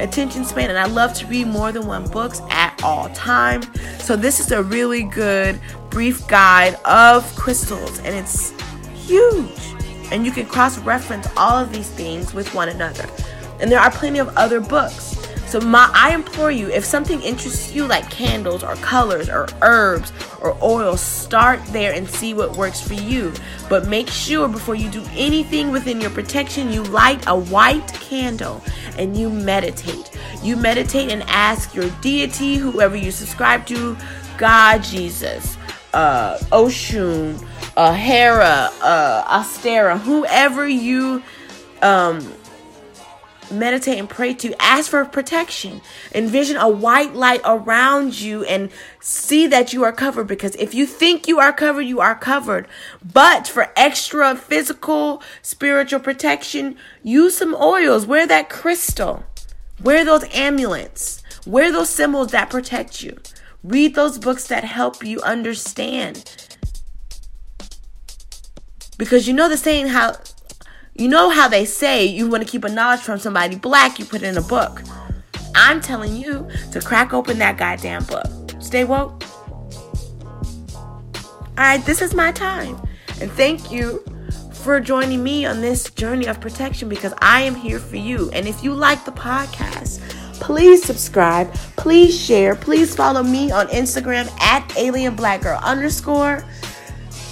attention 0.00 0.44
span, 0.44 0.68
and 0.68 0.78
I 0.78 0.86
love 0.86 1.14
to 1.14 1.26
read 1.26 1.46
more 1.46 1.72
than 1.72 1.86
one 1.86 2.06
books 2.10 2.42
at 2.50 2.78
all 2.82 3.08
times. 3.10 3.66
So 4.04 4.14
this 4.14 4.40
is 4.40 4.52
a 4.52 4.62
really 4.62 5.04
good 5.04 5.58
brief 5.99 6.24
guide 6.28 6.76
of 6.84 7.24
crystals, 7.34 7.99
and 7.99 8.14
it's 8.14 8.53
huge. 9.05 9.74
And 10.12 10.24
you 10.24 10.30
can 10.30 10.46
cross-reference 10.46 11.26
all 11.36 11.59
of 11.59 11.72
these 11.72 11.90
things 11.90 12.32
with 12.32 12.55
one 12.55 12.68
another. 12.68 13.05
And 13.59 13.68
there 13.68 13.80
are 13.80 13.90
plenty 13.90 14.20
of 14.20 14.28
other 14.36 14.61
books. 14.61 15.18
So 15.49 15.61
my 15.61 15.90
I 15.92 16.14
implore 16.14 16.53
you, 16.53 16.68
if 16.68 16.84
something 16.84 17.20
interests 17.22 17.74
you 17.74 17.84
like 17.84 18.09
candles 18.11 18.62
or 18.62 18.76
colors 18.76 19.28
or 19.28 19.49
herbs 19.61 20.12
or 20.40 20.57
oils, 20.62 21.01
start 21.01 21.59
there 21.72 21.92
and 21.92 22.09
see 22.09 22.32
what 22.32 22.57
works 22.57 22.80
for 22.80 22.94
you. 22.94 23.32
But 23.68 23.88
make 23.88 24.09
sure 24.09 24.46
before 24.46 24.76
you 24.76 24.88
do 24.90 25.05
anything 25.16 25.72
within 25.72 26.01
your 26.01 26.11
protection, 26.11 26.72
you 26.72 26.84
light 26.84 27.24
a 27.26 27.36
white 27.36 27.92
candle 27.94 28.62
and 28.99 29.16
you 29.16 29.30
meditate. 29.30 30.16
You 30.44 30.55
meditate 30.55 31.11
and 31.11 31.24
ask 31.24 31.74
your 31.74 31.90
deity, 32.03 32.55
whoever 32.55 32.94
you 32.94 33.11
subscribe 33.11 33.66
to, 33.66 33.96
God, 34.36 34.84
Jesus, 34.84 35.57
uh, 35.93 36.39
Oshun, 36.51 37.45
uh, 37.76 37.93
Hera, 37.93 38.70
uh, 38.82 39.41
Astera, 39.41 39.99
whoever 39.99 40.66
you 40.66 41.22
um, 41.82 42.32
meditate 43.51 43.99
and 43.99 44.09
pray 44.09 44.34
to, 44.34 44.55
ask 44.62 44.91
for 44.91 45.05
protection. 45.05 45.80
Envision 46.14 46.57
a 46.57 46.68
white 46.68 47.14
light 47.14 47.41
around 47.45 48.20
you 48.20 48.45
and 48.45 48.70
see 49.01 49.47
that 49.47 49.72
you 49.72 49.84
are 49.84 49.93
covered 49.93 50.26
because 50.26 50.55
if 50.57 50.74
you 50.74 50.86
think 50.86 51.28
you 51.28 51.39
are 51.39 51.53
covered, 51.53 51.82
you 51.82 52.01
are 52.01 52.14
covered. 52.14 52.68
But 53.03 53.47
for 53.47 53.70
extra 53.76 54.34
physical, 54.36 55.22
spiritual 55.43 56.01
protection, 56.01 56.76
use 57.03 57.36
some 57.36 57.55
oils, 57.55 58.07
wear 58.07 58.26
that 58.26 58.51
crystal, 58.51 59.24
wear 59.82 60.05
those 60.05 60.24
amulets, 60.34 61.22
wear 61.47 61.72
those 61.72 61.91
symbols 61.91 62.32
that 62.32 62.51
protect 62.51 63.03
you. 63.03 63.18
Read 63.68 63.94
those 63.94 64.18
books 64.18 64.46
that 64.46 64.64
help 64.64 65.04
you 65.04 65.20
understand. 65.20 66.24
Because 68.96 69.28
you 69.28 69.34
know 69.34 69.46
the 69.46 69.58
saying 69.58 69.88
how 69.88 70.14
you 70.94 71.06
know 71.06 71.28
how 71.28 71.48
they 71.48 71.66
say 71.66 72.06
you 72.06 72.30
want 72.30 72.42
to 72.42 72.50
keep 72.50 72.64
a 72.64 72.70
knowledge 72.70 73.00
from 73.00 73.18
somebody 73.18 73.56
black, 73.56 73.98
you 73.98 74.06
put 74.06 74.22
it 74.22 74.26
in 74.26 74.38
a 74.38 74.42
book. 74.42 74.82
I'm 75.54 75.82
telling 75.82 76.16
you 76.16 76.48
to 76.72 76.80
crack 76.80 77.12
open 77.12 77.38
that 77.40 77.58
goddamn 77.58 78.04
book. 78.04 78.26
Stay 78.58 78.84
woke. 78.84 79.22
Alright, 81.58 81.84
this 81.84 82.00
is 82.00 82.14
my 82.14 82.32
time. 82.32 82.80
And 83.20 83.30
thank 83.32 83.70
you 83.70 84.02
for 84.54 84.80
joining 84.80 85.22
me 85.22 85.44
on 85.44 85.60
this 85.60 85.90
journey 85.90 86.26
of 86.26 86.40
protection 86.40 86.88
because 86.88 87.12
I 87.18 87.42
am 87.42 87.54
here 87.54 87.78
for 87.78 87.96
you. 87.96 88.30
And 88.30 88.48
if 88.48 88.64
you 88.64 88.72
like 88.72 89.04
the 89.04 89.12
podcast, 89.12 90.00
please 90.49 90.82
subscribe, 90.82 91.53
please 91.76 92.18
share, 92.18 92.55
please 92.55 92.96
follow 92.96 93.22
me 93.22 93.51
on 93.53 93.66
Instagram 93.66 94.26
at 94.40 94.66
alien 94.78 95.14
black 95.14 95.42
girl 95.42 95.61
underscore 95.62 96.42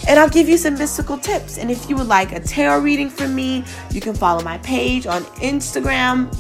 and 0.07 0.21
I'll 0.21 0.29
give 0.29 0.51
you 0.51 0.59
some 0.59 0.75
mystical 0.75 1.17
tips. 1.17 1.57
And 1.57 1.71
if 1.71 1.89
you 1.89 1.97
would 1.97 2.09
like 2.09 2.33
a 2.33 2.41
tarot 2.41 2.81
reading 2.81 3.09
from 3.09 3.35
me, 3.35 3.65
you 3.91 4.03
can 4.03 4.15
follow 4.15 4.43
my 4.43 4.59
page 4.59 5.07
on 5.07 5.23
Instagram, 5.41 6.31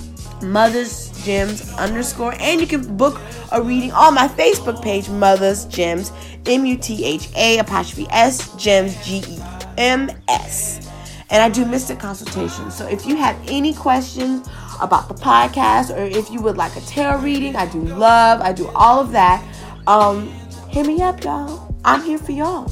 Mothers 0.42 1.18
Gems 1.24 1.72
underscore, 1.78 2.34
and 2.40 2.60
you 2.60 2.66
can 2.66 2.94
book 2.98 3.22
a 3.52 3.62
reading 3.62 3.92
on 3.92 4.12
my 4.12 4.28
Facebook 4.28 4.82
page, 4.82 5.08
Mothers 5.08 5.64
Gems, 5.64 6.12
M 6.44 6.66
U 6.66 6.76
T 6.76 7.06
H 7.06 7.30
A 7.36 7.56
apostrophe 7.56 8.06
S 8.10 8.54
Gems 8.56 9.02
G 9.02 9.22
E 9.26 9.38
M 9.78 10.10
S. 10.28 10.90
And 11.30 11.42
I 11.42 11.48
do 11.48 11.64
mystic 11.64 11.98
consultations. 11.98 12.76
So 12.76 12.86
if 12.86 13.06
you 13.06 13.16
have 13.16 13.34
any 13.48 13.72
questions 13.72 14.46
about 14.80 15.08
the 15.08 15.14
podcast 15.14 15.96
or 15.96 16.04
if 16.04 16.30
you 16.30 16.40
would 16.42 16.56
like 16.56 16.76
a 16.76 16.80
tarot 16.82 17.20
reading, 17.20 17.56
I 17.56 17.66
do 17.66 17.80
love, 17.80 18.40
I 18.40 18.52
do 18.52 18.68
all 18.68 19.00
of 19.00 19.12
that. 19.12 19.44
Um, 19.86 20.28
hit 20.68 20.86
me 20.86 21.00
up, 21.02 21.22
y'all. 21.22 21.74
I'm 21.84 22.02
here 22.02 22.18
for 22.18 22.32
y'all. 22.32 22.70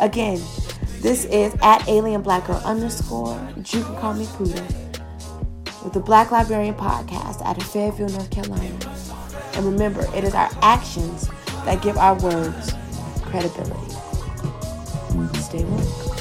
Again, 0.00 0.40
this 1.00 1.24
is 1.26 1.54
at 1.62 1.86
Alien 1.88 2.22
Black 2.22 2.46
Girl 2.46 2.60
underscore. 2.64 3.38
You 3.56 3.82
can 3.82 3.96
call 3.96 4.14
me 4.14 4.24
Puddha. 4.24 4.80
With 5.84 5.92
the 5.92 6.00
Black 6.00 6.30
Librarian 6.30 6.74
Podcast 6.74 7.42
out 7.42 7.58
of 7.58 7.62
Fayetteville, 7.64 8.08
North 8.08 8.30
Carolina. 8.30 8.74
And 9.54 9.66
remember, 9.66 10.06
it 10.16 10.24
is 10.24 10.34
our 10.34 10.48
actions 10.62 11.28
that 11.66 11.82
give 11.82 11.98
our 11.98 12.18
words 12.20 12.72
credibility. 13.22 13.94
Stay 15.40 15.64
woke. 15.64 16.14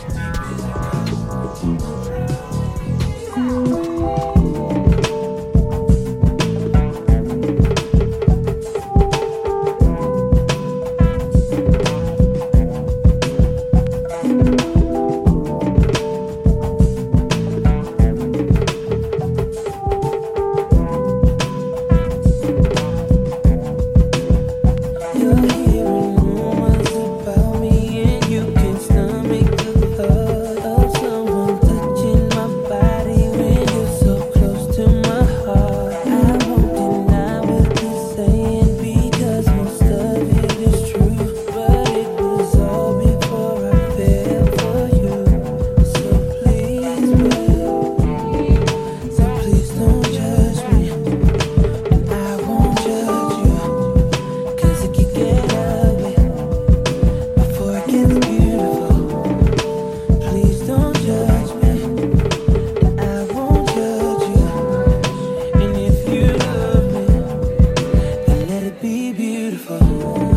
Beautiful. 69.80 70.33